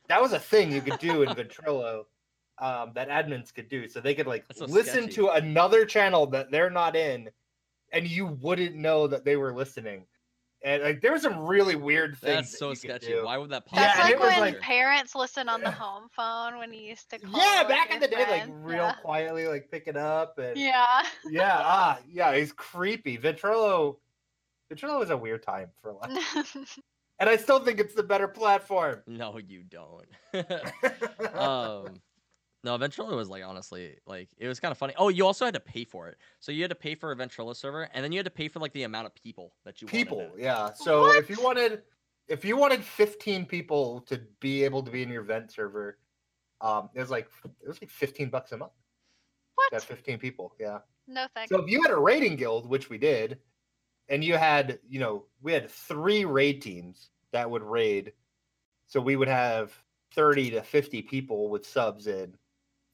That 0.08 0.22
was 0.22 0.32
a 0.32 0.38
thing 0.38 0.72
you 0.72 0.80
could 0.80 0.98
do 0.98 1.22
in 1.22 1.28
Ventrilo 1.34 2.04
um, 2.58 2.92
that 2.94 3.08
admins 3.08 3.52
could 3.52 3.68
do. 3.68 3.88
So 3.88 4.00
they 4.00 4.14
could 4.14 4.26
like 4.26 4.44
so 4.52 4.64
listen 4.66 5.04
sketchy. 5.04 5.14
to 5.16 5.28
another 5.30 5.84
channel 5.84 6.26
that 6.28 6.50
they're 6.50 6.70
not 6.70 6.96
in, 6.96 7.28
and 7.92 8.06
you 8.06 8.26
wouldn't 8.26 8.74
know 8.74 9.06
that 9.06 9.24
they 9.24 9.36
were 9.36 9.54
listening. 9.54 10.06
And 10.66 10.82
like 10.82 11.00
there 11.00 11.12
were 11.12 11.18
some 11.20 11.46
really 11.46 11.76
weird 11.76 12.16
things. 12.18 12.34
That's 12.50 12.58
so 12.58 12.70
you 12.70 12.76
could 12.76 13.02
sketchy. 13.02 13.14
Why 13.14 13.38
would 13.38 13.50
that 13.50 13.66
pop? 13.66 13.78
Yeah, 13.78 13.86
That's 13.86 13.98
and 14.00 14.04
like 14.04 14.12
it 14.14 14.20
was 14.20 14.30
when 14.30 14.40
like- 14.54 14.60
parents 14.60 15.14
listen 15.14 15.48
on 15.48 15.60
the 15.60 15.70
home 15.82 16.08
phone 16.10 16.58
when 16.58 16.72
you 16.74 16.80
used 16.80 17.08
to 17.10 17.20
call. 17.20 17.38
Yeah, 17.40 17.62
back 17.68 17.90
in 17.94 18.00
your 18.00 18.08
the 18.08 18.16
day, 18.16 18.18
like 18.22 18.28
friends. 18.42 18.50
real 18.64 18.92
quietly, 19.00 19.46
like 19.46 19.70
pick 19.70 19.84
it 19.86 19.96
up 19.96 20.38
and 20.38 20.56
Yeah. 20.56 21.02
yeah, 21.30 21.56
ah, 21.60 21.98
yeah, 22.10 22.30
it's 22.30 22.50
creepy. 22.50 23.16
Ventrilo, 23.16 23.98
Ventrilo 24.72 24.98
was 24.98 25.10
a 25.10 25.16
weird 25.16 25.44
time 25.44 25.70
for 25.80 25.90
a 25.90 25.94
lot, 25.94 26.10
Yeah. 26.10 26.42
and 27.20 27.30
I 27.30 27.36
still 27.36 27.60
think 27.60 27.78
it's 27.78 27.94
the 27.94 28.02
better 28.02 28.26
platform. 28.26 29.02
No, 29.06 29.38
you 29.38 29.62
don't. 29.62 30.06
um, 31.36 32.00
no, 32.64 32.76
Ventrilo 32.78 33.14
was 33.16 33.28
like 33.28 33.44
honestly 33.44 33.96
like 34.06 34.30
it 34.38 34.48
was 34.48 34.58
kind 34.60 34.72
of 34.72 34.78
funny. 34.78 34.94
Oh, 34.96 35.08
you 35.08 35.24
also 35.26 35.44
had 35.44 35.54
to 35.54 35.60
pay 35.60 35.84
for 35.84 36.08
it. 36.08 36.16
So 36.40 36.52
you 36.52 36.62
had 36.62 36.70
to 36.70 36.74
pay 36.76 36.94
for 36.94 37.12
a 37.12 37.16
Ventrilo 37.16 37.54
server, 37.54 37.88
and 37.92 38.04
then 38.04 38.12
you 38.12 38.18
had 38.18 38.26
to 38.26 38.30
pay 38.30 38.48
for 38.48 38.58
like 38.60 38.72
the 38.72 38.82
amount 38.84 39.06
of 39.06 39.14
people 39.14 39.54
that 39.64 39.80
you 39.80 39.88
people, 39.88 40.18
wanted 40.18 40.34
in. 40.34 40.40
yeah. 40.44 40.72
So 40.72 41.02
What? 41.02 41.16
if 41.18 41.30
you 41.30 41.42
wanted, 41.42 41.82
if 42.28 42.44
you 42.44 42.56
wanted 42.56 42.82
15 42.82 43.46
people 43.46 44.00
to 44.02 44.20
be 44.40 44.64
able 44.64 44.82
to 44.82 44.90
be 44.90 45.02
in 45.02 45.08
your 45.10 45.22
vent 45.22 45.52
server, 45.52 45.98
um, 46.60 46.90
it 46.94 47.00
was 47.00 47.10
like 47.10 47.28
it 47.44 47.68
was 47.68 47.80
like 47.80 47.90
15 47.90 48.30
bucks 48.30 48.52
a 48.52 48.56
month. 48.56 48.72
what? 49.54 49.70
Got 49.70 49.82
15 49.82 50.18
people, 50.18 50.52
yeah. 50.58 50.78
No 51.06 51.26
thanks. 51.34 51.50
So 51.50 51.62
if 51.62 51.70
you 51.70 51.82
had 51.82 51.92
a 51.92 51.98
raiding 51.98 52.34
guild, 52.36 52.66
which 52.68 52.90
we 52.90 52.98
did, 52.98 53.38
and 54.08 54.24
you 54.24 54.36
had, 54.36 54.80
you 54.88 54.98
know, 54.98 55.26
we 55.40 55.52
had 55.52 55.70
three 55.70 56.24
raid 56.24 56.62
teams 56.62 57.10
that 57.32 57.48
would 57.50 57.62
raid. 57.62 58.12
So 58.88 59.00
we 59.00 59.14
would 59.16 59.28
have 59.28 59.72
30 60.14 60.50
to 60.52 60.62
50 60.62 61.02
people 61.02 61.48
with 61.50 61.66
subs 61.66 62.06
in. 62.06 62.36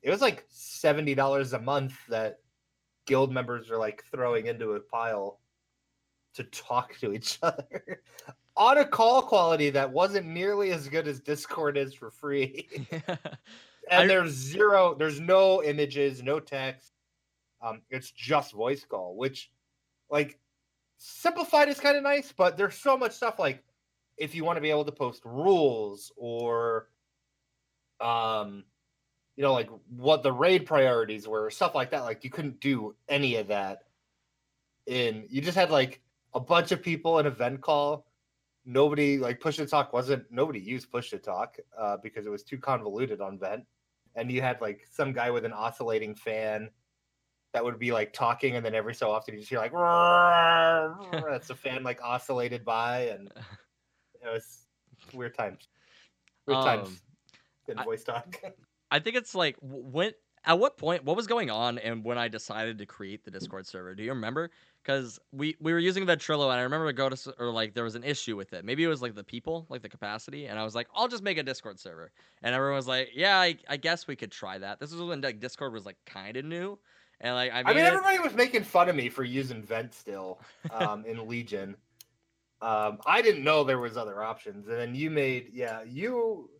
It 0.03 0.11
was 0.11 0.21
like 0.21 0.47
$70 0.51 1.53
a 1.53 1.59
month 1.61 1.95
that 2.09 2.39
guild 3.07 3.33
members 3.33 3.71
are 3.71 3.79
like 3.79 4.05
throwing 4.11 4.47
into 4.47 4.73
a 4.73 4.81
pile 4.81 5.41
to 6.35 6.45
talk 6.45 6.97
to 6.99 7.13
each 7.13 7.39
other 7.43 8.03
on 8.57 8.79
a 8.79 8.85
call 8.85 9.23
quality 9.23 9.71
that 9.71 9.91
wasn't 9.91 10.27
nearly 10.27 10.73
as 10.73 10.89
good 10.89 11.07
as 11.09 11.21
Discord 11.21 11.77
is 11.77 11.95
for 11.95 12.11
free. 12.11 12.69
and 12.91 13.09
I- 13.91 14.07
there's 14.07 14.33
zero 14.33 14.95
there's 14.95 15.21
no 15.21 15.63
images 15.63 16.23
no 16.23 16.39
text 16.41 16.93
um 17.61 17.83
it's 17.91 18.11
just 18.11 18.53
voice 18.53 18.85
call 18.85 19.17
which 19.17 19.51
like 20.11 20.39
simplified 20.99 21.69
is 21.69 21.81
kind 21.81 21.97
of 21.97 22.03
nice 22.03 22.33
but 22.33 22.57
there's 22.57 22.77
so 22.77 22.97
much 22.97 23.13
stuff 23.13 23.39
like 23.39 23.63
if 24.17 24.35
you 24.35 24.45
want 24.45 24.57
to 24.57 24.61
be 24.61 24.71
able 24.71 24.85
to 24.85 24.93
post 24.93 25.23
rules 25.25 26.13
or 26.17 26.89
um 28.01 28.65
you 29.37 29.43
know, 29.43 29.53
like 29.53 29.71
what 29.89 30.23
the 30.23 30.33
raid 30.33 30.67
priorities 30.67 31.27
were, 31.27 31.51
stuff 31.51 31.75
like 31.75 31.91
that. 31.91 32.03
Like 32.03 32.25
you 32.25 32.31
couldn't 32.31 32.61
do 32.61 32.95
any 33.09 33.37
of 33.37 33.49
that 33.49 33.85
in 34.87 35.27
you 35.31 35.41
just 35.41 35.57
had 35.57 35.71
like 35.71 36.01
a 36.35 36.41
bunch 36.41 36.73
of 36.73 36.83
people 36.83 37.19
in 37.19 37.27
event 37.27 37.61
call. 37.61 38.07
Nobody 38.65 39.19
like 39.19 39.41
push 39.41 39.57
to 39.57 39.67
talk 39.67 39.93
wasn't 39.93 40.31
nobody 40.31 40.61
used 40.61 40.91
push 40.91 41.11
to 41.11 41.19
talk 41.19 41.57
uh, 41.77 41.97
because 42.03 42.27
it 42.27 42.31
was 42.31 42.43
too 42.43 42.59
convoluted 42.59 43.21
on 43.21 43.39
vent. 43.39 43.65
And 44.15 44.31
you 44.31 44.43
had 44.43 44.61
like 44.61 44.87
some 44.91 45.13
guy 45.13 45.31
with 45.31 45.45
an 45.45 45.53
oscillating 45.53 46.15
fan 46.15 46.71
that 47.55 47.65
would 47.65 47.79
be 47.79 47.93
like 47.93 48.13
talking, 48.13 48.57
and 48.57 48.65
then 48.65 48.75
every 48.75 48.95
so 48.95 49.11
often 49.11 49.35
you 49.35 49.41
just 49.41 49.51
hear 49.51 49.59
like 49.59 49.73
that's 51.29 51.51
a 51.51 51.55
fan 51.55 51.83
like 51.83 52.01
oscillated 52.03 52.65
by, 52.65 53.09
and 53.09 53.31
it 54.23 54.29
was 54.33 54.67
weird 55.13 55.37
times. 55.37 55.69
Weird 56.47 56.59
Um, 56.59 56.65
times. 56.65 57.03
Good 57.67 57.79
I- 57.79 57.85
voice 57.85 58.05
talk. 58.05 58.41
I 58.93 58.99
think 58.99 59.17
it's 59.17 59.35
like 59.35 59.57
when 59.63 60.13
at 60.45 60.59
what 60.59 60.77
point 60.77 61.05
what 61.05 61.17
was 61.17 61.27
going 61.27 61.51
on 61.51 61.79
and 61.79 62.05
when 62.05 62.19
I 62.19 62.29
decided 62.29 62.77
to 62.79 62.87
create 62.87 63.25
the 63.25 63.31
Discord 63.31 63.67
server. 63.67 63.95
Do 63.95 64.03
you 64.03 64.11
remember? 64.11 64.51
Because 64.83 65.19
we 65.33 65.57
we 65.61 65.73
were 65.73 65.79
using 65.79 66.05
Ventrilo 66.05 66.51
and 66.51 66.59
I 66.61 66.63
remember 66.63 66.93
go 66.93 67.09
to 67.09 67.35
or 67.39 67.51
like 67.51 67.73
there 67.73 67.85
was 67.85 67.95
an 67.95 68.05
issue 68.05 68.37
with 68.37 68.53
it. 68.53 68.65
Maybe 68.67 68.85
it 68.85 68.89
was 68.89 69.01
like 69.01 69.15
the 69.15 69.25
people, 69.25 69.67
like 69.71 69.81
the 69.81 69.89
capacity, 69.89 70.47
and 70.47 70.59
I 70.59 70.65
was 70.65 70.75
like, 70.75 70.89
I'll 70.95 71.09
just 71.09 71.23
make 71.23 71.39
a 71.39 71.43
Discord 71.43 71.81
server. 71.81 72.13
And 72.43 72.55
everyone 72.55 72.77
was 72.77 72.87
like, 72.87 73.11
Yeah, 73.15 73.39
I, 73.39 73.57
I 73.69 73.79
guess 73.79 74.07
we 74.07 74.15
could 74.15 74.31
try 74.31 74.59
that. 74.59 74.79
This 74.79 74.93
was 74.93 75.01
when 75.01 75.23
like 75.23 75.41
Discord 75.41 75.73
was 75.73 75.87
like 75.87 75.97
kind 76.05 76.37
of 76.37 76.45
new, 76.45 76.79
and 77.21 77.35
like 77.35 77.51
I, 77.53 77.61
I 77.61 77.63
mean, 77.63 77.79
it- 77.79 77.85
everybody 77.85 78.19
was 78.19 78.35
making 78.35 78.65
fun 78.65 78.91
of 78.91 78.95
me 78.97 79.09
for 79.09 79.25
using 79.25 79.63
vent 79.63 79.95
still 79.95 80.41
um, 80.71 81.07
in 81.07 81.27
Legion. 81.27 81.77
Um, 82.61 82.99
I 83.07 83.23
didn't 83.23 83.43
know 83.43 83.65
there 83.65 83.79
was 83.79 83.97
other 83.97 84.23
options, 84.23 84.69
and 84.69 84.77
then 84.79 84.95
you 84.95 85.11
made 85.11 85.51
yeah 85.53 85.83
you 85.83 86.51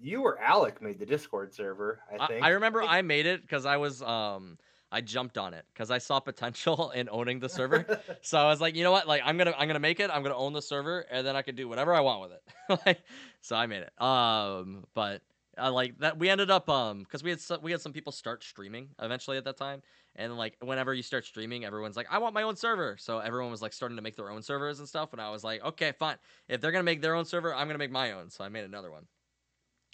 you 0.00 0.22
or 0.22 0.40
Alec 0.40 0.80
made 0.80 0.98
the 0.98 1.06
Discord 1.06 1.54
server. 1.54 2.00
I 2.10 2.24
I, 2.24 2.26
think 2.26 2.44
I 2.44 2.48
remember 2.50 2.82
I 2.82 3.02
made 3.02 3.26
it 3.26 3.42
because 3.42 3.66
I 3.66 3.76
was 3.76 4.02
um 4.02 4.58
I 4.92 5.00
jumped 5.00 5.38
on 5.38 5.54
it 5.54 5.64
because 5.72 5.90
I 5.90 5.98
saw 5.98 6.20
potential 6.20 6.90
in 6.94 7.08
owning 7.10 7.40
the 7.40 7.48
server. 7.48 7.86
So 8.22 8.38
I 8.38 8.46
was 8.46 8.60
like, 8.60 8.76
you 8.76 8.84
know 8.84 8.92
what? 8.92 9.06
Like 9.06 9.22
I'm 9.24 9.38
gonna 9.38 9.54
I'm 9.56 9.66
gonna 9.66 9.78
make 9.78 10.00
it. 10.00 10.10
I'm 10.12 10.22
gonna 10.22 10.36
own 10.36 10.52
the 10.52 10.62
server, 10.62 11.00
and 11.10 11.26
then 11.26 11.36
I 11.36 11.42
could 11.42 11.56
do 11.56 11.68
whatever 11.68 11.94
I 11.94 12.00
want 12.00 12.22
with 12.22 12.32
it. 12.32 12.80
like, 12.86 13.02
so 13.40 13.56
I 13.56 13.66
made 13.66 13.82
it. 13.82 14.02
Um, 14.02 14.84
but 14.94 15.22
uh, 15.58 15.72
like 15.72 15.98
that, 15.98 16.18
we 16.18 16.28
ended 16.28 16.50
up 16.50 16.68
um 16.68 17.00
because 17.00 17.22
we 17.22 17.30
had 17.30 17.40
so, 17.40 17.58
we 17.60 17.70
had 17.70 17.80
some 17.80 17.92
people 17.92 18.12
start 18.12 18.42
streaming 18.44 18.88
eventually 19.00 19.36
at 19.36 19.44
that 19.44 19.56
time, 19.56 19.82
and 20.16 20.36
like 20.36 20.56
whenever 20.60 20.92
you 20.92 21.02
start 21.02 21.24
streaming, 21.24 21.64
everyone's 21.64 21.96
like, 21.96 22.08
I 22.10 22.18
want 22.18 22.34
my 22.34 22.42
own 22.42 22.56
server. 22.56 22.96
So 22.98 23.18
everyone 23.18 23.50
was 23.50 23.62
like 23.62 23.72
starting 23.72 23.96
to 23.96 24.02
make 24.02 24.16
their 24.16 24.30
own 24.30 24.42
servers 24.42 24.80
and 24.80 24.88
stuff, 24.88 25.12
and 25.12 25.20
I 25.20 25.30
was 25.30 25.42
like, 25.42 25.64
okay, 25.64 25.92
fine. 25.98 26.16
If 26.48 26.60
they're 26.60 26.72
gonna 26.72 26.84
make 26.84 27.00
their 27.00 27.14
own 27.14 27.24
server, 27.24 27.54
I'm 27.54 27.66
gonna 27.66 27.78
make 27.78 27.92
my 27.92 28.12
own. 28.12 28.30
So 28.30 28.44
I 28.44 28.48
made 28.48 28.64
another 28.64 28.90
one. 28.90 29.06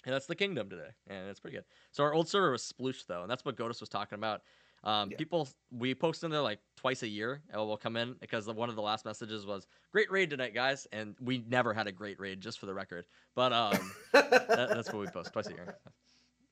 And 0.07 0.13
that's 0.13 0.25
the 0.25 0.35
kingdom 0.35 0.69
today, 0.69 0.87
and 1.07 1.27
it's 1.27 1.41
pretty 1.41 1.57
good. 1.57 1.65
So 1.91 2.01
our 2.01 2.13
old 2.13 2.29
server 2.29 2.51
was 2.51 2.63
Sploosh 2.63 3.05
though, 3.07 3.23
and 3.23 3.29
that's 3.29 3.43
what 3.43 3.57
Goatus 3.57 3.81
was 3.81 3.89
talking 3.89 4.17
about. 4.17 4.41
Um, 4.85 5.11
Yeah. 5.11 5.17
People, 5.17 5.49
we 5.69 5.93
post 5.93 6.23
in 6.23 6.31
there 6.31 6.39
like 6.41 6.59
twice 6.77 7.03
a 7.03 7.07
year, 7.09 7.41
and 7.49 7.59
we'll 7.67 7.75
come 7.75 7.97
in 7.97 8.13
because 8.21 8.45
the, 8.45 8.53
one 8.53 8.69
of 8.69 8.77
the 8.77 8.81
last 8.81 9.03
messages 9.03 9.45
was 9.45 9.67
"Great 9.91 10.09
raid 10.09 10.29
tonight, 10.29 10.53
guys," 10.53 10.87
and 10.93 11.17
we 11.19 11.43
never 11.49 11.73
had 11.73 11.87
a 11.87 11.91
great 11.91 12.21
raid, 12.21 12.39
just 12.39 12.57
for 12.57 12.67
the 12.67 12.73
record. 12.73 13.05
But 13.35 13.51
um, 13.51 13.91
that, 14.13 14.47
that's 14.47 14.93
what 14.93 14.99
we 14.99 15.07
post 15.07 15.33
twice 15.33 15.47
a 15.47 15.51
year. 15.51 15.77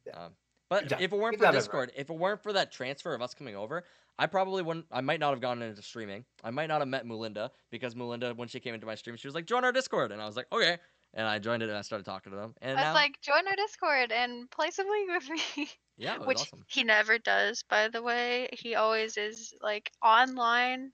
Yeah. 0.05 0.25
Um, 0.25 0.31
but 0.67 0.91
if 0.91 1.13
it 1.13 1.17
weren't 1.17 1.39
for. 1.39 1.49
Discord, 1.53 1.93
if 1.95 2.09
it 2.09 2.13
weren't 2.13 2.43
for 2.43 2.51
that 2.51 2.73
transfer 2.73 3.13
of 3.13 3.21
us 3.21 3.33
coming 3.33 3.55
over, 3.55 3.85
I 4.19 4.25
probably 4.27 4.63
wouldn't. 4.63 4.87
I 4.91 4.99
might 4.99 5.21
not 5.21 5.29
have 5.29 5.39
gone 5.39 5.61
into 5.61 5.81
streaming. 5.81 6.25
I 6.43 6.51
might 6.51 6.67
not 6.67 6.81
have 6.81 6.89
met 6.89 7.05
Moolinda 7.05 7.51
because 7.71 7.95
Moolinda, 7.95 8.35
when 8.35 8.49
she 8.49 8.59
came 8.59 8.73
into 8.73 8.85
my 8.85 8.95
stream, 8.95 9.15
she 9.15 9.29
was 9.29 9.35
like, 9.35 9.45
"Join 9.45 9.63
our 9.63 9.71
Discord," 9.71 10.11
and 10.11 10.21
I 10.21 10.25
was 10.25 10.35
like, 10.35 10.47
"Okay." 10.51 10.77
And 11.15 11.25
I 11.27 11.39
joined 11.39 11.63
it 11.63 11.69
and 11.69 11.77
I 11.77 11.81
started 11.81 12.03
talking 12.05 12.31
to 12.33 12.37
them. 12.37 12.55
And 12.61 12.77
I 12.77 12.83
now, 12.83 12.91
was 12.91 12.95
like, 12.95 13.21
join 13.21 13.47
our 13.47 13.55
Discord 13.55 14.11
and 14.11 14.51
play 14.51 14.69
some 14.71 14.87
League 14.89 15.07
with 15.09 15.29
me. 15.29 15.69
yeah, 15.97 16.15
it 16.15 16.19
was 16.19 16.27
Which 16.27 16.39
awesome. 16.41 16.65
he 16.67 16.83
never 16.83 17.17
does, 17.17 17.63
by 17.69 17.87
the 17.87 18.01
way. 18.01 18.49
He 18.51 18.75
always 18.75 19.15
is 19.17 19.53
like 19.61 19.91
online, 20.03 20.91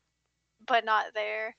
but 0.68 0.86
not 0.86 1.06
there. 1.16 1.56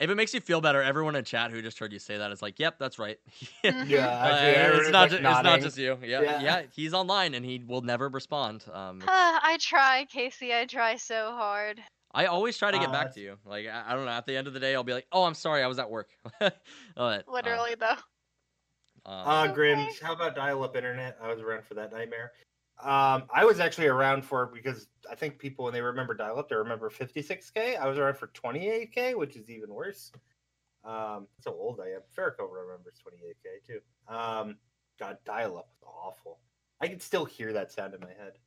If 0.00 0.10
it 0.10 0.16
makes 0.16 0.34
you 0.34 0.40
feel 0.40 0.60
better, 0.60 0.82
everyone 0.82 1.14
in 1.14 1.24
chat 1.24 1.50
who 1.52 1.62
just 1.62 1.78
heard 1.78 1.92
you 1.92 2.00
say 2.00 2.18
that 2.18 2.32
is 2.32 2.42
like, 2.42 2.58
"Yep, 2.58 2.78
that's 2.78 2.98
right." 2.98 3.18
Mhm. 3.64 3.88
yeah, 3.88 4.08
Uh, 4.08 4.78
it's 4.78 4.90
not 4.90 5.00
like, 5.02 5.10
just 5.10 5.22
it's 5.22 5.42
not 5.42 5.60
just 5.60 5.78
you. 5.78 5.98
Yeah, 6.02 6.20
yeah, 6.22 6.40
Yeah. 6.42 6.62
he's 6.74 6.92
online 6.94 7.34
and 7.34 7.44
he 7.44 7.60
will 7.66 7.80
never 7.80 8.08
respond. 8.08 8.64
Um, 8.72 8.98
it's- 8.98 9.08
Ah, 9.08 9.40
I 9.42 9.56
try, 9.58 10.04
Casey. 10.06 10.52
I 10.52 10.66
try 10.66 10.96
so 10.96 11.30
hard. 11.32 11.80
I 12.14 12.26
always 12.26 12.56
try 12.56 12.70
to 12.70 12.78
get 12.78 12.88
Uh, 12.88 12.92
back 12.92 13.14
to 13.14 13.20
you. 13.20 13.38
Like 13.44 13.66
I, 13.66 13.84
I 13.88 13.94
don't 13.94 14.04
know. 14.04 14.10
At 14.12 14.26
the 14.26 14.36
end 14.36 14.46
of 14.46 14.54
the 14.54 14.60
day, 14.60 14.74
I'll 14.74 14.84
be 14.84 14.92
like, 14.92 15.06
"Oh, 15.12 15.24
I'm 15.24 15.34
sorry, 15.34 15.62
I 15.62 15.66
was 15.66 15.78
at 15.78 15.90
work." 15.90 16.10
But, 16.40 16.56
uh, 16.96 17.22
Literally, 17.32 17.74
though. 17.74 17.96
um, 19.06 19.28
Uh, 19.28 19.44
Okay. 19.50 19.54
Grims, 19.54 20.00
how 20.00 20.12
about 20.12 20.34
dial-up 20.34 20.76
internet? 20.76 21.18
I 21.20 21.28
was 21.32 21.40
around 21.40 21.64
for 21.64 21.74
that 21.74 21.92
nightmare. 21.92 22.32
Um, 22.78 23.28
I 23.32 23.44
was 23.44 23.60
actually 23.60 23.86
around 23.86 24.24
for 24.24 24.46
because 24.46 24.88
I 25.10 25.14
think 25.14 25.38
people 25.38 25.64
when 25.64 25.74
they 25.74 25.80
remember 25.82 26.14
dial-up, 26.14 26.48
they 26.48 26.56
remember 26.56 26.90
56k. 26.90 27.76
I 27.76 27.86
was 27.88 27.98
around 27.98 28.16
for 28.16 28.28
28k, 28.28 29.14
which 29.16 29.36
is 29.36 29.50
even 29.50 29.72
worse. 29.72 30.10
Um, 30.84 31.28
that's 31.36 31.46
how 31.46 31.52
old 31.52 31.80
I 31.80 31.90
am. 31.92 32.02
Farrakhan 32.16 32.48
remembers 32.52 32.94
28k 33.00 33.64
too. 33.66 33.80
Um, 34.08 34.58
God, 34.98 35.18
dial-up 35.24 35.68
was 35.80 35.82
awful. 35.86 36.40
I 36.80 36.88
can 36.88 37.00
still 37.00 37.24
hear 37.24 37.52
that 37.54 37.72
sound 37.72 37.94
in 37.94 38.00
my 38.00 38.12
head. 38.12 38.38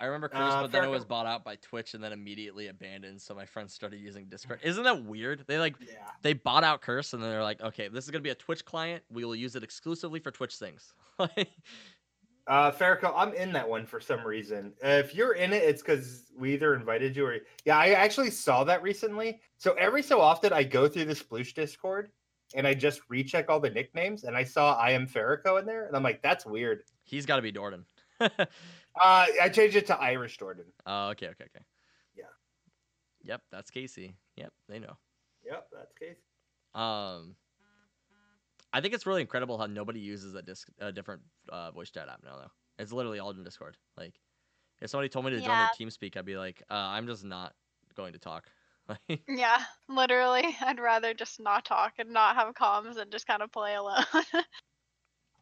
I 0.00 0.06
remember 0.06 0.28
Curse, 0.28 0.52
uh, 0.52 0.62
but 0.62 0.72
then 0.72 0.84
it 0.84 0.88
was 0.88 1.04
bought 1.04 1.26
out 1.26 1.44
by 1.44 1.56
Twitch 1.56 1.94
and 1.94 2.02
then 2.02 2.12
immediately 2.12 2.66
abandoned. 2.68 3.22
So 3.22 3.34
my 3.34 3.46
friends 3.46 3.72
started 3.72 4.00
using 4.00 4.26
Discord. 4.26 4.58
Isn't 4.64 4.82
that 4.82 5.04
weird? 5.04 5.44
They 5.46 5.58
like 5.58 5.76
Yeah. 5.80 6.10
they 6.22 6.32
bought 6.32 6.64
out 6.64 6.82
Curse 6.82 7.12
and 7.12 7.22
then 7.22 7.30
they're 7.30 7.42
like, 7.42 7.60
"Okay, 7.60 7.86
this 7.88 8.04
is 8.04 8.10
gonna 8.10 8.22
be 8.22 8.30
a 8.30 8.34
Twitch 8.34 8.64
client. 8.64 9.04
We 9.10 9.24
will 9.24 9.36
use 9.36 9.54
it 9.54 9.62
exclusively 9.62 10.18
for 10.20 10.30
Twitch 10.30 10.56
things." 10.56 10.92
Uh, 12.48 12.72
Farrakhan, 12.72 13.12
I'm 13.14 13.32
in 13.34 13.52
that 13.52 13.68
one 13.68 13.86
for 13.86 14.00
some 14.00 14.26
reason. 14.26 14.74
Uh, 14.84 14.88
if 14.88 15.14
you're 15.14 15.34
in 15.34 15.52
it, 15.52 15.62
it's 15.62 15.80
because 15.80 16.32
we 16.36 16.54
either 16.54 16.74
invited 16.74 17.14
you 17.14 17.24
or 17.24 17.38
yeah. 17.64 17.78
I 17.78 17.90
actually 17.90 18.30
saw 18.30 18.64
that 18.64 18.82
recently. 18.82 19.40
So 19.58 19.74
every 19.74 20.02
so 20.02 20.20
often, 20.20 20.52
I 20.52 20.64
go 20.64 20.88
through 20.88 21.04
the 21.04 21.14
Sploosh 21.14 21.54
Discord 21.54 22.10
and 22.56 22.66
I 22.66 22.74
just 22.74 23.00
recheck 23.08 23.48
all 23.48 23.60
the 23.60 23.70
nicknames, 23.70 24.24
and 24.24 24.36
I 24.36 24.42
saw 24.42 24.76
I 24.76 24.90
am 24.90 25.06
Farrakhan 25.06 25.60
in 25.60 25.66
there, 25.66 25.86
and 25.86 25.96
I'm 25.96 26.02
like, 26.02 26.20
that's 26.20 26.44
weird. 26.44 26.82
He's 27.04 27.26
got 27.26 27.36
to 27.36 27.42
be 27.42 27.52
Jordan. 27.52 27.86
Uh, 29.00 29.26
I 29.40 29.48
changed 29.48 29.76
it 29.76 29.86
to 29.86 29.96
Irish 30.00 30.38
Jordan. 30.38 30.66
Oh, 30.86 31.08
okay, 31.10 31.28
okay, 31.28 31.44
okay. 31.44 31.64
Yeah. 32.14 32.24
Yep, 33.22 33.42
that's 33.50 33.70
Casey. 33.70 34.14
Yep, 34.36 34.52
they 34.68 34.78
know. 34.78 34.96
Yep, 35.44 35.68
that's 35.72 35.92
Casey. 35.98 36.20
Um, 36.74 37.36
I 38.72 38.80
think 38.80 38.94
it's 38.94 39.06
really 39.06 39.20
incredible 39.20 39.58
how 39.58 39.66
nobody 39.66 40.00
uses 40.00 40.34
a 40.34 40.42
disc 40.42 40.68
a 40.78 40.92
different 40.92 41.22
uh, 41.48 41.70
voice 41.70 41.90
chat 41.90 42.08
app 42.08 42.22
now. 42.24 42.36
Though 42.36 42.50
it's 42.78 42.92
literally 42.92 43.18
all 43.18 43.30
in 43.30 43.44
Discord. 43.44 43.76
Like, 43.96 44.14
if 44.80 44.90
somebody 44.90 45.08
told 45.08 45.24
me 45.24 45.30
to 45.32 45.40
join 45.40 45.58
their 45.58 45.68
Yeah. 45.68 45.86
TeamSpeak, 45.86 46.16
I'd 46.16 46.24
be 46.24 46.36
like, 46.36 46.62
uh, 46.70 46.74
I'm 46.74 47.06
just 47.06 47.24
not 47.24 47.54
going 47.94 48.12
to 48.14 48.18
talk. 48.18 48.50
Yeah, 49.28 49.62
literally. 49.88 50.56
I'd 50.60 50.80
rather 50.80 51.14
just 51.14 51.38
not 51.40 51.64
talk 51.64 51.94
and 51.98 52.10
not 52.10 52.34
have 52.36 52.54
comms 52.54 52.96
and 52.96 53.12
just 53.12 53.26
kind 53.26 53.42
of 53.42 53.52
play 53.52 53.74
alone. 53.74 54.04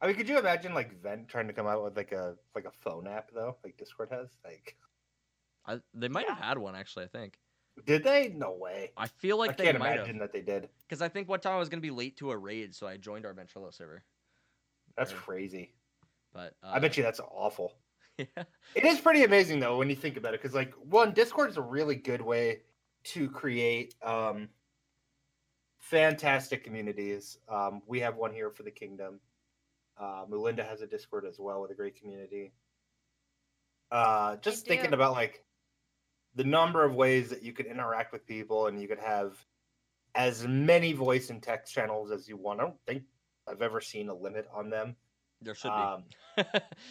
I 0.01 0.07
mean, 0.07 0.17
could 0.17 0.29
you 0.29 0.39
imagine 0.39 0.73
like 0.75 1.01
Vent 1.03 1.29
trying 1.29 1.47
to 1.49 1.53
come 1.53 1.67
out 1.67 1.83
with 1.83 1.97
like 1.97 2.13
a 2.13 2.37
like 2.55 2.65
a 2.65 2.71
phone 2.71 3.07
app 3.07 3.31
though, 3.35 3.57
like 3.65 3.77
Discord 3.77 4.11
has? 4.11 4.39
Like, 4.45 4.77
I, 5.67 5.81
they 5.95 6.09
might 6.09 6.29
have 6.29 6.39
had 6.39 6.59
one 6.59 6.75
actually. 6.75 7.05
I 7.05 7.09
think. 7.09 7.39
did 7.85 8.03
they? 8.05 8.29
No 8.29 8.53
way. 8.53 8.93
I 8.97 9.07
feel 9.09 9.37
like 9.37 9.51
I 9.51 9.55
they 9.55 9.65
can't 9.65 9.79
might 9.79 9.95
imagine 9.95 10.17
have 10.17 10.21
that 10.21 10.33
they 10.33 10.41
did. 10.43 10.69
because 10.89 11.03
I 11.03 11.09
think 11.09 11.29
one 11.29 11.41
time 11.41 11.55
I 11.55 11.59
was 11.59 11.69
gonna 11.69 11.81
be 11.83 11.91
late 11.91 12.17
to 12.19 12.31
a 12.31 12.37
raid, 12.37 12.75
so 12.75 12.87
I 12.87 12.97
joined 12.97 13.27
our 13.27 13.35
Ventrilo 13.35 13.73
server. 13.75 14.05
That's 14.97 15.13
Yeah. 15.13 15.19
crazy. 15.19 15.75
But 16.33 16.55
uh, 16.63 16.69
I 16.73 16.79
bet 16.79 16.97
you 16.97 17.03
that's 17.03 17.21
awful. 17.21 17.73
Yeah. 18.19 18.45
It 18.75 18.85
is 18.85 19.01
pretty 19.01 19.25
amazing 19.25 19.61
though 19.61 19.79
when 19.79 19.89
you 19.89 19.97
think 19.97 20.19
about 20.19 20.35
it, 20.35 20.43
because 20.43 20.55
like 20.55 20.75
one, 20.75 21.13
Discord 21.13 21.49
is 21.49 21.57
a 21.57 21.63
really 21.63 21.97
good 21.97 22.21
way 22.21 22.61
to 23.05 23.31
create 23.31 23.95
um, 24.03 24.51
fantastic 25.79 26.65
communities. 26.65 27.39
Um, 27.49 27.83
we 27.87 28.01
have 28.01 28.17
one 28.17 28.33
here 28.33 28.51
for 28.51 28.63
the 28.63 28.71
kingdom. 28.71 29.21
Uh, 30.01 30.25
Moolinda 30.31 30.67
has 30.67 30.81
a 30.81 30.87
Discord 30.87 31.27
as 31.27 31.39
well 31.39 31.61
with 31.61 31.71
a 31.71 31.75
great 31.75 31.95
community. 32.01 32.53
Uh, 33.91 34.37
just 34.37 34.67
thinking 34.67 34.95
about 34.95 35.13
like 35.13 35.45
the 36.37 36.45
number 36.45 36.85
of 36.85 36.95
ways 36.95 37.29
that 37.31 37.43
you 37.43 37.53
could 37.53 37.67
interact 37.67 38.13
with 38.13 38.27
people, 38.27 38.67
and 38.69 38.81
you 38.81 38.89
could 38.89 39.01
have 39.01 39.45
as 40.15 40.47
many 40.47 40.93
voice 40.93 41.31
and 41.31 41.43
text 41.43 41.75
channels 41.75 42.11
as 42.11 42.29
you 42.29 42.37
want. 42.37 42.61
I 42.61 42.65
don't 42.65 42.81
think 42.87 43.03
I've 43.49 43.63
ever 43.63 43.81
seen 43.81 44.09
a 44.09 44.15
limit 44.15 44.49
on 44.55 44.71
them. 44.71 44.97
there 45.43 45.55
should 45.55 45.71
Um, 45.71 46.05
be. 46.37 46.43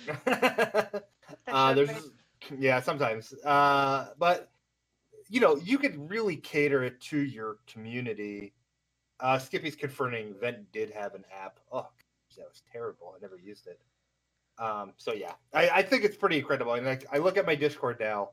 There 0.06 1.04
uh, 1.48 1.74
there's 1.74 2.10
yeah 2.58 2.80
sometimes 2.80 3.34
uh 3.44 4.08
but 4.18 4.51
you 5.28 5.39
know 5.39 5.58
you 5.58 5.78
could 5.78 6.10
really 6.10 6.36
cater 6.38 6.84
it 6.84 7.00
to 7.01 7.20
your 7.20 7.58
community 7.68 8.54
uh 9.20 9.38
skippy's 9.38 9.75
confirming 9.75 10.34
vent 10.39 10.72
did 10.72 10.89
have 10.92 11.13
an 11.16 11.25
app 11.32 11.60
oh 11.72 11.88
that 12.38 12.48
was 12.48 12.62
terrible 12.72 13.14
i 13.16 13.22
never 13.22 13.38
used 13.38 13.68
it 13.68 13.80
um 14.60 14.94
so 14.98 15.14
yeah 15.14 15.34
i, 15.54 15.70
I 15.70 15.82
think 15.82 16.04
it's 16.04 16.18
pretty 16.18 16.38
incredible 16.38 16.74
and 16.74 16.86
like 16.86 17.06
i 17.12 17.18
look 17.18 17.38
at 17.38 17.46
my 17.46 17.56
discord 17.56 17.98
now 18.00 18.30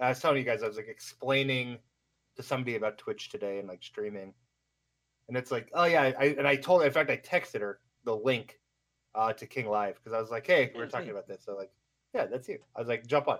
i 0.00 0.08
was 0.08 0.20
telling 0.20 0.38
you 0.38 0.44
guys 0.44 0.62
i 0.62 0.68
was 0.68 0.76
like 0.76 0.88
explaining 0.88 1.78
to 2.36 2.42
somebody 2.42 2.76
about 2.76 2.98
twitch 2.98 3.30
today 3.30 3.58
and 3.58 3.68
like 3.68 3.82
streaming 3.82 4.34
and 5.28 5.36
it's 5.36 5.50
like 5.50 5.70
oh 5.74 5.84
yeah 5.84 6.12
I, 6.18 6.24
and 6.38 6.46
i 6.46 6.56
told 6.56 6.82
her 6.82 6.86
in 6.86 6.92
fact 6.92 7.10
i 7.10 7.16
texted 7.16 7.60
her 7.60 7.80
the 8.04 8.14
link 8.14 8.58
uh, 9.14 9.32
to 9.32 9.46
King 9.46 9.68
Live 9.68 9.96
because 9.96 10.12
I 10.12 10.20
was 10.20 10.30
like, 10.30 10.46
hey, 10.46 10.72
we're 10.74 10.86
talking 10.86 11.10
about 11.10 11.28
this. 11.28 11.42
So 11.44 11.54
like, 11.56 11.70
yeah, 12.14 12.26
that's 12.26 12.48
you. 12.48 12.58
I 12.76 12.80
was 12.80 12.88
like, 12.88 13.06
jump 13.06 13.28
on. 13.28 13.38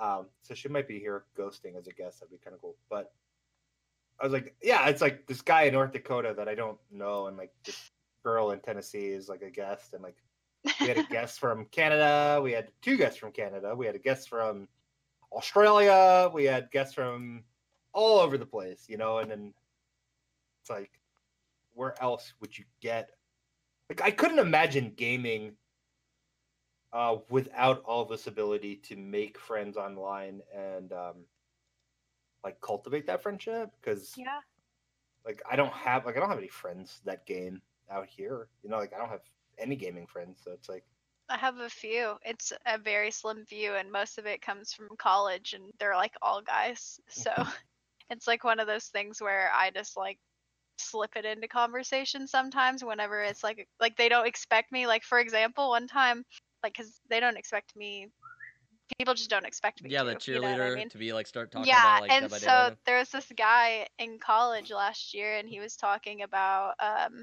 Um, 0.00 0.26
so 0.42 0.54
she 0.54 0.68
might 0.68 0.88
be 0.88 0.98
here 0.98 1.24
ghosting 1.38 1.76
as 1.78 1.86
a 1.86 1.92
guest. 1.92 2.20
That'd 2.20 2.32
be 2.32 2.42
kind 2.42 2.54
of 2.54 2.60
cool. 2.60 2.76
But 2.90 3.12
I 4.20 4.24
was 4.24 4.32
like, 4.32 4.54
yeah, 4.62 4.88
it's 4.88 5.02
like 5.02 5.26
this 5.26 5.42
guy 5.42 5.62
in 5.62 5.74
North 5.74 5.92
Dakota 5.92 6.34
that 6.36 6.48
I 6.48 6.54
don't 6.54 6.78
know, 6.90 7.26
and 7.26 7.36
like 7.36 7.52
this 7.64 7.90
girl 8.22 8.50
in 8.50 8.60
Tennessee 8.60 9.08
is 9.08 9.28
like 9.28 9.42
a 9.42 9.50
guest, 9.50 9.94
and 9.94 10.02
like 10.02 10.16
we 10.80 10.86
had 10.88 10.98
a 10.98 11.02
guest 11.10 11.40
from 11.40 11.66
Canada. 11.66 12.40
We 12.42 12.52
had 12.52 12.68
two 12.80 12.96
guests 12.96 13.18
from 13.18 13.32
Canada. 13.32 13.74
We 13.74 13.86
had 13.86 13.94
a 13.94 14.00
guest 14.00 14.28
from 14.28 14.68
Australia. 15.32 16.30
We 16.32 16.44
had 16.44 16.70
guests 16.70 16.94
from 16.94 17.44
all 17.92 18.20
over 18.20 18.38
the 18.38 18.46
place, 18.46 18.86
you 18.88 18.96
know. 18.96 19.18
And 19.18 19.30
then 19.30 19.54
it's 20.60 20.70
like, 20.70 20.90
where 21.74 22.00
else 22.02 22.32
would 22.40 22.56
you 22.56 22.64
get? 22.80 23.10
Like, 23.88 24.02
I 24.02 24.10
couldn't 24.10 24.38
imagine 24.38 24.94
gaming 24.96 25.52
uh, 26.92 27.16
without 27.30 27.82
all 27.84 28.04
this 28.04 28.26
ability 28.26 28.76
to 28.76 28.96
make 28.96 29.38
friends 29.38 29.76
online 29.76 30.42
and 30.54 30.92
um, 30.92 31.14
like 32.44 32.60
cultivate 32.60 33.06
that 33.06 33.22
friendship. 33.22 33.70
Because 33.80 34.12
yeah. 34.16 34.40
like, 35.26 35.42
I 35.50 35.56
don't 35.56 35.72
have 35.72 36.06
like 36.06 36.16
I 36.16 36.20
don't 36.20 36.28
have 36.28 36.38
any 36.38 36.48
friends 36.48 37.00
that 37.04 37.26
game 37.26 37.62
out 37.92 38.06
here. 38.08 38.48
You 38.62 38.70
know, 38.70 38.78
like 38.78 38.92
I 38.94 38.98
don't 38.98 39.08
have 39.08 39.22
any 39.58 39.76
gaming 39.76 40.06
friends. 40.06 40.40
So 40.44 40.52
it's 40.52 40.68
like. 40.68 40.84
I 41.28 41.36
have 41.38 41.58
a 41.58 41.70
few. 41.70 42.16
It's 42.24 42.52
a 42.66 42.78
very 42.78 43.10
slim 43.10 43.44
few, 43.46 43.74
and 43.74 43.90
most 43.90 44.18
of 44.18 44.26
it 44.26 44.42
comes 44.42 44.72
from 44.72 44.88
college, 44.98 45.54
and 45.54 45.64
they're 45.78 45.96
like 45.96 46.14
all 46.20 46.42
guys. 46.42 47.00
So 47.08 47.30
it's 48.10 48.26
like 48.26 48.44
one 48.44 48.60
of 48.60 48.66
those 48.66 48.86
things 48.86 49.20
where 49.20 49.50
I 49.54 49.70
just 49.70 49.96
like 49.96 50.18
slip 50.78 51.16
it 51.16 51.24
into 51.24 51.46
conversation 51.48 52.26
sometimes 52.26 52.82
whenever 52.82 53.22
it's 53.22 53.44
like 53.44 53.68
like 53.80 53.96
they 53.96 54.08
don't 54.08 54.26
expect 54.26 54.72
me. 54.72 54.86
Like 54.86 55.04
for 55.04 55.20
example, 55.20 55.70
one 55.70 55.86
time, 55.86 56.24
like 56.62 56.74
because 56.74 57.00
they 57.08 57.20
don't 57.20 57.36
expect 57.36 57.74
me, 57.76 58.08
people 58.98 59.14
just 59.14 59.30
don't 59.30 59.46
expect 59.46 59.82
me. 59.82 59.90
Yeah, 59.90 60.04
the 60.04 60.14
to, 60.14 60.32
you 60.32 60.40
know 60.40 60.46
cheerleader 60.46 60.72
I 60.72 60.76
mean? 60.76 60.88
to 60.88 60.98
be 60.98 61.12
like 61.12 61.26
start 61.26 61.50
talking 61.50 61.68
yeah, 61.68 61.98
about 61.98 62.02
like 62.02 62.12
and 62.12 62.30
so 62.30 62.70
there 62.86 62.98
was 62.98 63.10
this 63.10 63.30
guy 63.36 63.86
in 63.98 64.18
college 64.18 64.70
last 64.70 65.14
year, 65.14 65.36
and 65.36 65.48
he 65.48 65.60
was 65.60 65.76
talking 65.76 66.22
about 66.22 66.74
um, 66.80 67.22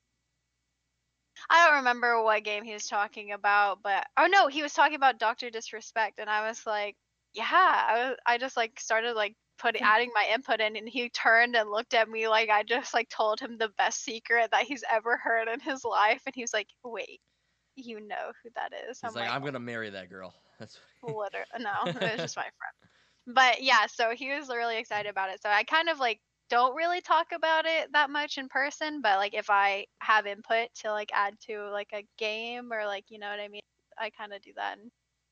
I 1.50 1.66
don't 1.66 1.78
remember 1.78 2.22
what 2.24 2.44
game 2.44 2.64
he 2.64 2.74
was 2.74 2.88
talking 2.88 3.32
about, 3.32 3.80
but 3.84 4.06
oh 4.18 4.28
no, 4.28 4.48
he 4.48 4.62
was 4.62 4.74
talking 4.74 4.96
about 4.96 5.20
Doctor 5.20 5.50
Disrespect, 5.50 6.20
and 6.20 6.30
I 6.30 6.48
was 6.48 6.66
like, 6.66 6.96
yeah, 7.34 7.46
I 7.88 8.10
was, 8.10 8.18
I 8.26 8.38
just 8.38 8.58
like 8.58 8.80
started 8.80 9.14
like 9.14 9.36
putting 9.58 9.82
hmm. 9.82 9.88
adding 9.90 10.12
my 10.14 10.28
input 10.34 10.60
in, 10.60 10.76
and 10.76 10.88
he 10.88 11.10
turned 11.10 11.56
and 11.56 11.70
looked 11.70 11.94
at 11.94 12.10
me 12.10 12.28
like 12.28 12.50
I 12.50 12.64
just 12.64 12.94
like 12.94 13.10
told 13.10 13.40
him 13.40 13.58
the 13.58 13.70
best 13.78 14.04
secret 14.04 14.50
that 14.52 14.64
he's 14.64 14.84
ever 14.92 15.18
heard 15.18 15.48
in 15.48 15.60
his 15.60 15.84
life, 15.84 16.22
and 16.26 16.36
he 16.36 16.42
was 16.42 16.54
like, 16.54 16.68
wait, 16.84 17.20
you 17.76 18.00
know 18.00 18.32
who 18.44 18.50
that 18.56 18.72
is? 18.90 19.00
He's 19.02 19.10
I'm 19.10 19.14
like, 19.14 19.30
I'm 19.30 19.42
oh. 19.42 19.46
gonna 19.46 19.60
marry 19.60 19.90
that 19.90 20.10
girl. 20.10 20.34
That's 20.60 20.78
Liter- 21.04 21.46
no, 21.60 21.72
it 21.86 22.02
was 22.02 22.18
just 22.18 22.36
my 22.38 22.44
friend. 22.44 23.36
But 23.36 23.64
yeah, 23.64 23.86
so 23.88 24.12
he 24.16 24.32
was 24.32 24.50
really 24.50 24.78
excited 24.78 25.10
about 25.10 25.30
it. 25.30 25.42
So 25.42 25.50
I 25.50 25.64
kind 25.64 25.90
of 25.90 26.00
like 26.00 26.20
don't 26.50 26.76
really 26.76 27.02
talk 27.02 27.28
about 27.34 27.66
it 27.66 27.92
that 27.94 28.10
much 28.10 28.38
in 28.38 28.48
person, 28.50 29.02
but 29.02 29.18
like 29.18 29.34
if 29.34 29.50
I 29.50 29.86
have 30.00 30.26
input 30.26 30.70
to 30.82 30.92
like 30.92 31.12
add 31.14 31.36
to 31.48 31.70
like 31.72 31.90
a 31.94 32.06
game 32.18 32.72
or 32.74 32.86
like 32.86 33.06
you 33.10 33.20
know 33.20 33.30
what 33.30 33.40
I 33.40 33.48
mean, 33.48 33.62
I 33.98 34.10
kind 34.10 34.34
of 34.34 34.42
do 34.42 34.52
that 34.56 34.78
and 34.78 34.90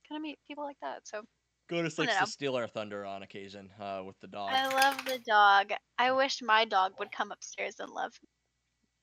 kind 0.08 0.20
of 0.20 0.22
meet 0.22 0.38
people 0.48 0.64
like 0.64 0.78
that. 0.82 1.08
So 1.08 1.24
Goatus 1.70 1.98
likes 1.98 2.14
know. 2.14 2.26
to 2.26 2.32
steal 2.32 2.56
our 2.56 2.68
thunder 2.68 3.06
on 3.06 3.24
occasion 3.24 3.70
uh, 3.80 4.02
with 4.06 4.18
the 4.22 4.28
dog. 4.28 4.52
I 4.54 4.68
love 4.68 5.04
the 5.06 5.20
dog. 5.28 5.72
I 5.98 6.12
wish 6.12 6.42
my 6.42 6.64
dog 6.66 6.94
would 7.00 7.12
come 7.12 7.32
upstairs 7.32 7.76
and 7.80 7.92
love 7.92 8.14
me. 8.22 8.30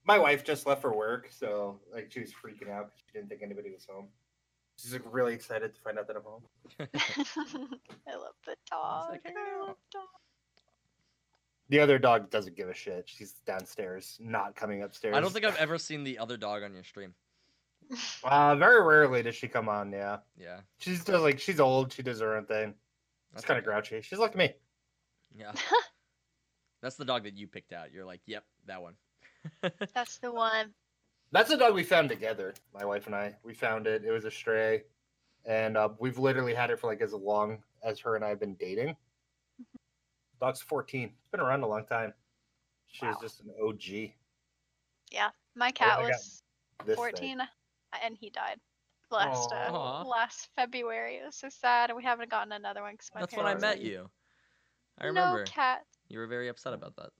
my 0.04 0.18
wife 0.18 0.44
just 0.44 0.66
left 0.66 0.80
for 0.80 0.94
work, 0.94 1.28
so 1.30 1.80
like 1.92 2.10
she 2.10 2.20
was 2.20 2.30
freaking 2.30 2.70
out 2.70 2.86
because 2.86 3.00
she 3.06 3.12
didn't 3.12 3.28
think 3.28 3.42
anybody 3.42 3.70
was 3.70 3.86
home. 3.90 4.06
She's 4.76 4.92
like 4.92 5.02
really 5.10 5.34
excited 5.34 5.74
to 5.74 5.80
find 5.82 5.98
out 5.98 6.08
that 6.08 6.16
I'm 6.16 6.22
home. 6.22 6.42
I 6.80 8.16
love 8.16 8.34
the 8.46 8.56
dog. 8.70 9.10
like, 9.10 9.22
I 9.26 9.60
love 9.60 9.76
dog. 9.92 10.02
The 11.68 11.80
other 11.80 11.98
dog 11.98 12.30
doesn't 12.30 12.56
give 12.56 12.68
a 12.68 12.74
shit. 12.74 13.04
She's 13.06 13.32
downstairs, 13.46 14.18
not 14.20 14.54
coming 14.54 14.82
upstairs. 14.82 15.16
I 15.16 15.20
don't 15.20 15.32
think 15.32 15.44
I've 15.44 15.56
ever 15.56 15.78
seen 15.78 16.04
the 16.04 16.18
other 16.18 16.36
dog 16.36 16.62
on 16.62 16.74
your 16.74 16.84
stream. 16.84 17.14
Uh, 18.24 18.56
very 18.56 18.82
rarely 18.82 19.22
does 19.22 19.34
she 19.34 19.46
come 19.46 19.68
on. 19.68 19.92
Yeah, 19.92 20.16
Yeah, 20.38 20.60
she's 20.78 21.04
just 21.04 21.22
like 21.22 21.38
she's 21.38 21.60
old. 21.60 21.92
She 21.92 22.02
does 22.02 22.20
her 22.20 22.34
own 22.34 22.46
thing. 22.46 22.68
She's 22.68 23.34
That's 23.34 23.44
kind 23.44 23.58
of 23.58 23.64
grouchy. 23.64 24.00
She's 24.00 24.18
like 24.18 24.34
me. 24.34 24.54
yeah. 25.36 25.52
That's 26.82 26.96
the 26.96 27.04
dog 27.04 27.24
that 27.24 27.36
you 27.36 27.46
picked 27.46 27.72
out. 27.72 27.92
You're 27.92 28.04
like, 28.06 28.20
yep, 28.26 28.44
that 28.66 28.80
one. 28.80 28.94
That's 29.94 30.18
the 30.18 30.32
one. 30.32 30.72
That's 31.30 31.50
the 31.50 31.56
dog 31.56 31.74
we 31.74 31.82
found 31.82 32.08
together. 32.08 32.54
My 32.72 32.84
wife 32.84 33.06
and 33.06 33.14
I. 33.14 33.34
We 33.42 33.54
found 33.54 33.86
it. 33.86 34.04
It 34.04 34.10
was 34.10 34.24
a 34.24 34.30
stray, 34.30 34.84
and 35.44 35.76
uh, 35.76 35.88
we've 35.98 36.18
literally 36.18 36.54
had 36.54 36.70
it 36.70 36.78
for 36.78 36.86
like 36.86 37.00
as 37.00 37.12
long 37.12 37.58
as 37.82 37.98
her 38.00 38.16
and 38.16 38.24
I 38.24 38.28
have 38.28 38.40
been 38.40 38.54
dating. 38.54 38.96
Dog's 40.40 40.60
14. 40.62 41.04
It's 41.04 41.30
been 41.30 41.40
around 41.40 41.62
a 41.62 41.66
long 41.66 41.84
time. 41.86 42.12
She 42.86 43.06
was 43.06 43.16
just 43.20 43.40
an 43.40 43.50
OG. 43.62 44.12
Yeah, 45.10 45.30
my 45.54 45.70
cat 45.70 45.98
I 45.98 46.02
got 46.02 46.08
was 46.08 46.42
This 46.86 46.96
14 46.96 47.40
and 48.02 48.16
he 48.16 48.30
died 48.30 48.58
last 49.10 49.52
uh, 49.52 50.04
last 50.04 50.48
February. 50.56 51.16
It 51.16 51.24
was 51.26 51.36
so 51.36 51.48
sad, 51.48 51.90
and 51.90 51.96
we 51.96 52.02
haven't 52.02 52.30
gotten 52.30 52.52
another 52.52 52.82
one 52.82 52.92
because 52.94 53.10
my 53.14 53.20
That's 53.20 53.36
when 53.36 53.46
I 53.46 53.54
met 53.54 53.78
were- 53.78 53.84
you. 53.84 54.10
I 55.00 55.06
remember 55.06 55.38
No 55.38 55.44
cat. 55.44 55.82
you 56.08 56.18
were 56.18 56.26
very 56.26 56.48
upset 56.48 56.72
about 56.72 56.94
that. 56.96 57.10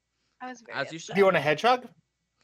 I 0.40 0.48
was 0.48 0.60
very 0.60 0.78
As 0.78 0.92
you 0.92 0.96
upset. 0.96 1.00
should. 1.06 1.14
Do 1.14 1.20
you 1.20 1.24
want 1.24 1.36
a 1.36 1.40
hedgehog? 1.40 1.88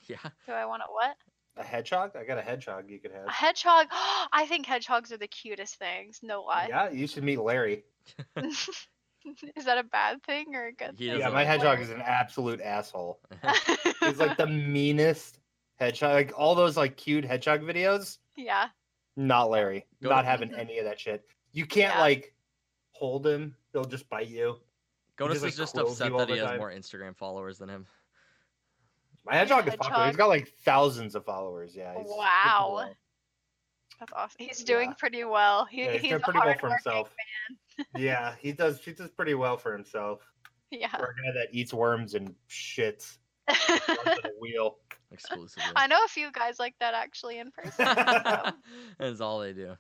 Yeah. 0.08 0.16
Do 0.46 0.52
I 0.52 0.64
want 0.66 0.82
a 0.82 0.90
what? 0.90 1.16
A 1.56 1.62
hedgehog? 1.64 2.16
I 2.16 2.24
got 2.24 2.38
a 2.38 2.42
hedgehog 2.42 2.88
you 2.88 2.98
could 2.98 3.12
have. 3.12 3.26
A 3.26 3.30
hedgehog. 3.30 3.86
I 4.32 4.46
think 4.48 4.66
hedgehogs 4.66 5.12
are 5.12 5.18
the 5.18 5.28
cutest 5.28 5.76
things. 5.76 6.20
No 6.22 6.42
lie. 6.42 6.66
Yeah, 6.68 6.90
you 6.90 7.06
should 7.06 7.22
meet 7.24 7.38
Larry. 7.40 7.84
is 9.56 9.64
that 9.64 9.78
a 9.78 9.82
bad 9.84 10.22
thing 10.24 10.54
or 10.54 10.66
a 10.66 10.72
good 10.72 10.92
He 10.96 11.06
thing? 11.08 11.18
Yeah, 11.18 11.24
doesn't 11.24 11.34
my 11.34 11.44
hedgehog 11.44 11.80
is 11.80 11.90
an 11.90 12.00
absolute 12.02 12.60
asshole. 12.60 13.20
He's 14.00 14.18
like 14.18 14.36
the 14.36 14.46
meanest 14.46 15.38
hedgehog. 15.78 16.12
Like 16.14 16.32
all 16.36 16.54
those 16.54 16.76
like 16.76 16.96
cute 16.96 17.24
hedgehog 17.24 17.60
videos. 17.62 18.18
yeah. 18.36 18.68
Not 19.16 19.50
Larry. 19.50 19.86
Go 20.02 20.08
Not 20.10 20.22
to- 20.22 20.28
having 20.28 20.54
any 20.54 20.78
of 20.78 20.84
that 20.84 20.98
shit. 20.98 21.24
You 21.52 21.66
can't 21.66 21.94
Yeah. 21.94 22.00
like 22.00 22.34
hold 22.92 23.26
him. 23.26 23.54
He'll 23.72 23.84
just 23.84 24.08
bite 24.08 24.28
you. 24.28 24.56
Goatus 25.18 25.32
just, 25.32 25.42
like, 25.42 25.52
is 25.52 25.56
just 25.58 25.74
quills 25.74 25.92
upset 25.92 26.06
you 26.08 26.12
all 26.14 26.18
that 26.20 26.28
he 26.28 26.34
the 26.36 26.40
has 26.40 26.50
time. 26.50 26.58
more 26.58 26.70
Instagram 26.72 27.14
followers 27.16 27.58
than 27.58 27.68
him. 27.68 27.86
My 29.26 29.34
hedgehog 29.36 29.68
is 29.68 29.76
popular. 29.76 30.04
He's 30.06 30.12
Hedgehog? 30.12 30.16
got 30.18 30.28
like 30.28 30.48
thousands 30.64 31.14
of 31.14 31.24
followers. 31.26 31.74
Yeah. 31.76 31.92
he's- 31.92 32.06
he's 32.06 32.16
Wow. 32.16 32.90
That's 33.98 34.12
awesome. 34.14 34.36
He's 34.38 34.64
doing 34.64 34.90
Yeah. 34.90 34.94
pretty 34.98 35.24
well. 35.24 35.66
He, 35.66 35.84
Yeah, 35.84 35.92
he's, 35.92 36.00
he's 36.00 36.10
doing 36.10 36.22
a 36.22 36.24
pretty 36.24 36.38
well 36.38 36.54
for 36.54 36.68
hardworking 36.68 36.70
himself. 36.84 37.14
Yeah, 37.96 38.34
he 38.40 38.52
does. 38.52 38.80
He 38.80 38.92
does 38.92 39.10
pretty 39.10 39.34
well 39.34 39.56
for 39.56 39.72
himself. 39.72 40.20
Yeah. 40.70 40.96
For 40.96 41.04
a 41.04 41.14
guy 41.14 41.32
that 41.40 41.48
eats 41.52 41.74
worms 41.74 42.14
and 42.14 42.34
shits 42.48 43.18
runs 43.48 43.80
wheel. 44.40 44.76
Exclusively. 45.12 45.72
I 45.74 45.88
know 45.88 45.98
a 46.04 46.08
few 46.08 46.30
guys 46.30 46.60
like 46.60 46.76
that 46.78 46.94
actually 46.94 47.38
in 47.38 47.50
person. 47.50 47.84
so. 47.84 48.52
That's 48.98 49.20
all 49.20 49.40
they 49.40 49.52
do. 49.52 49.74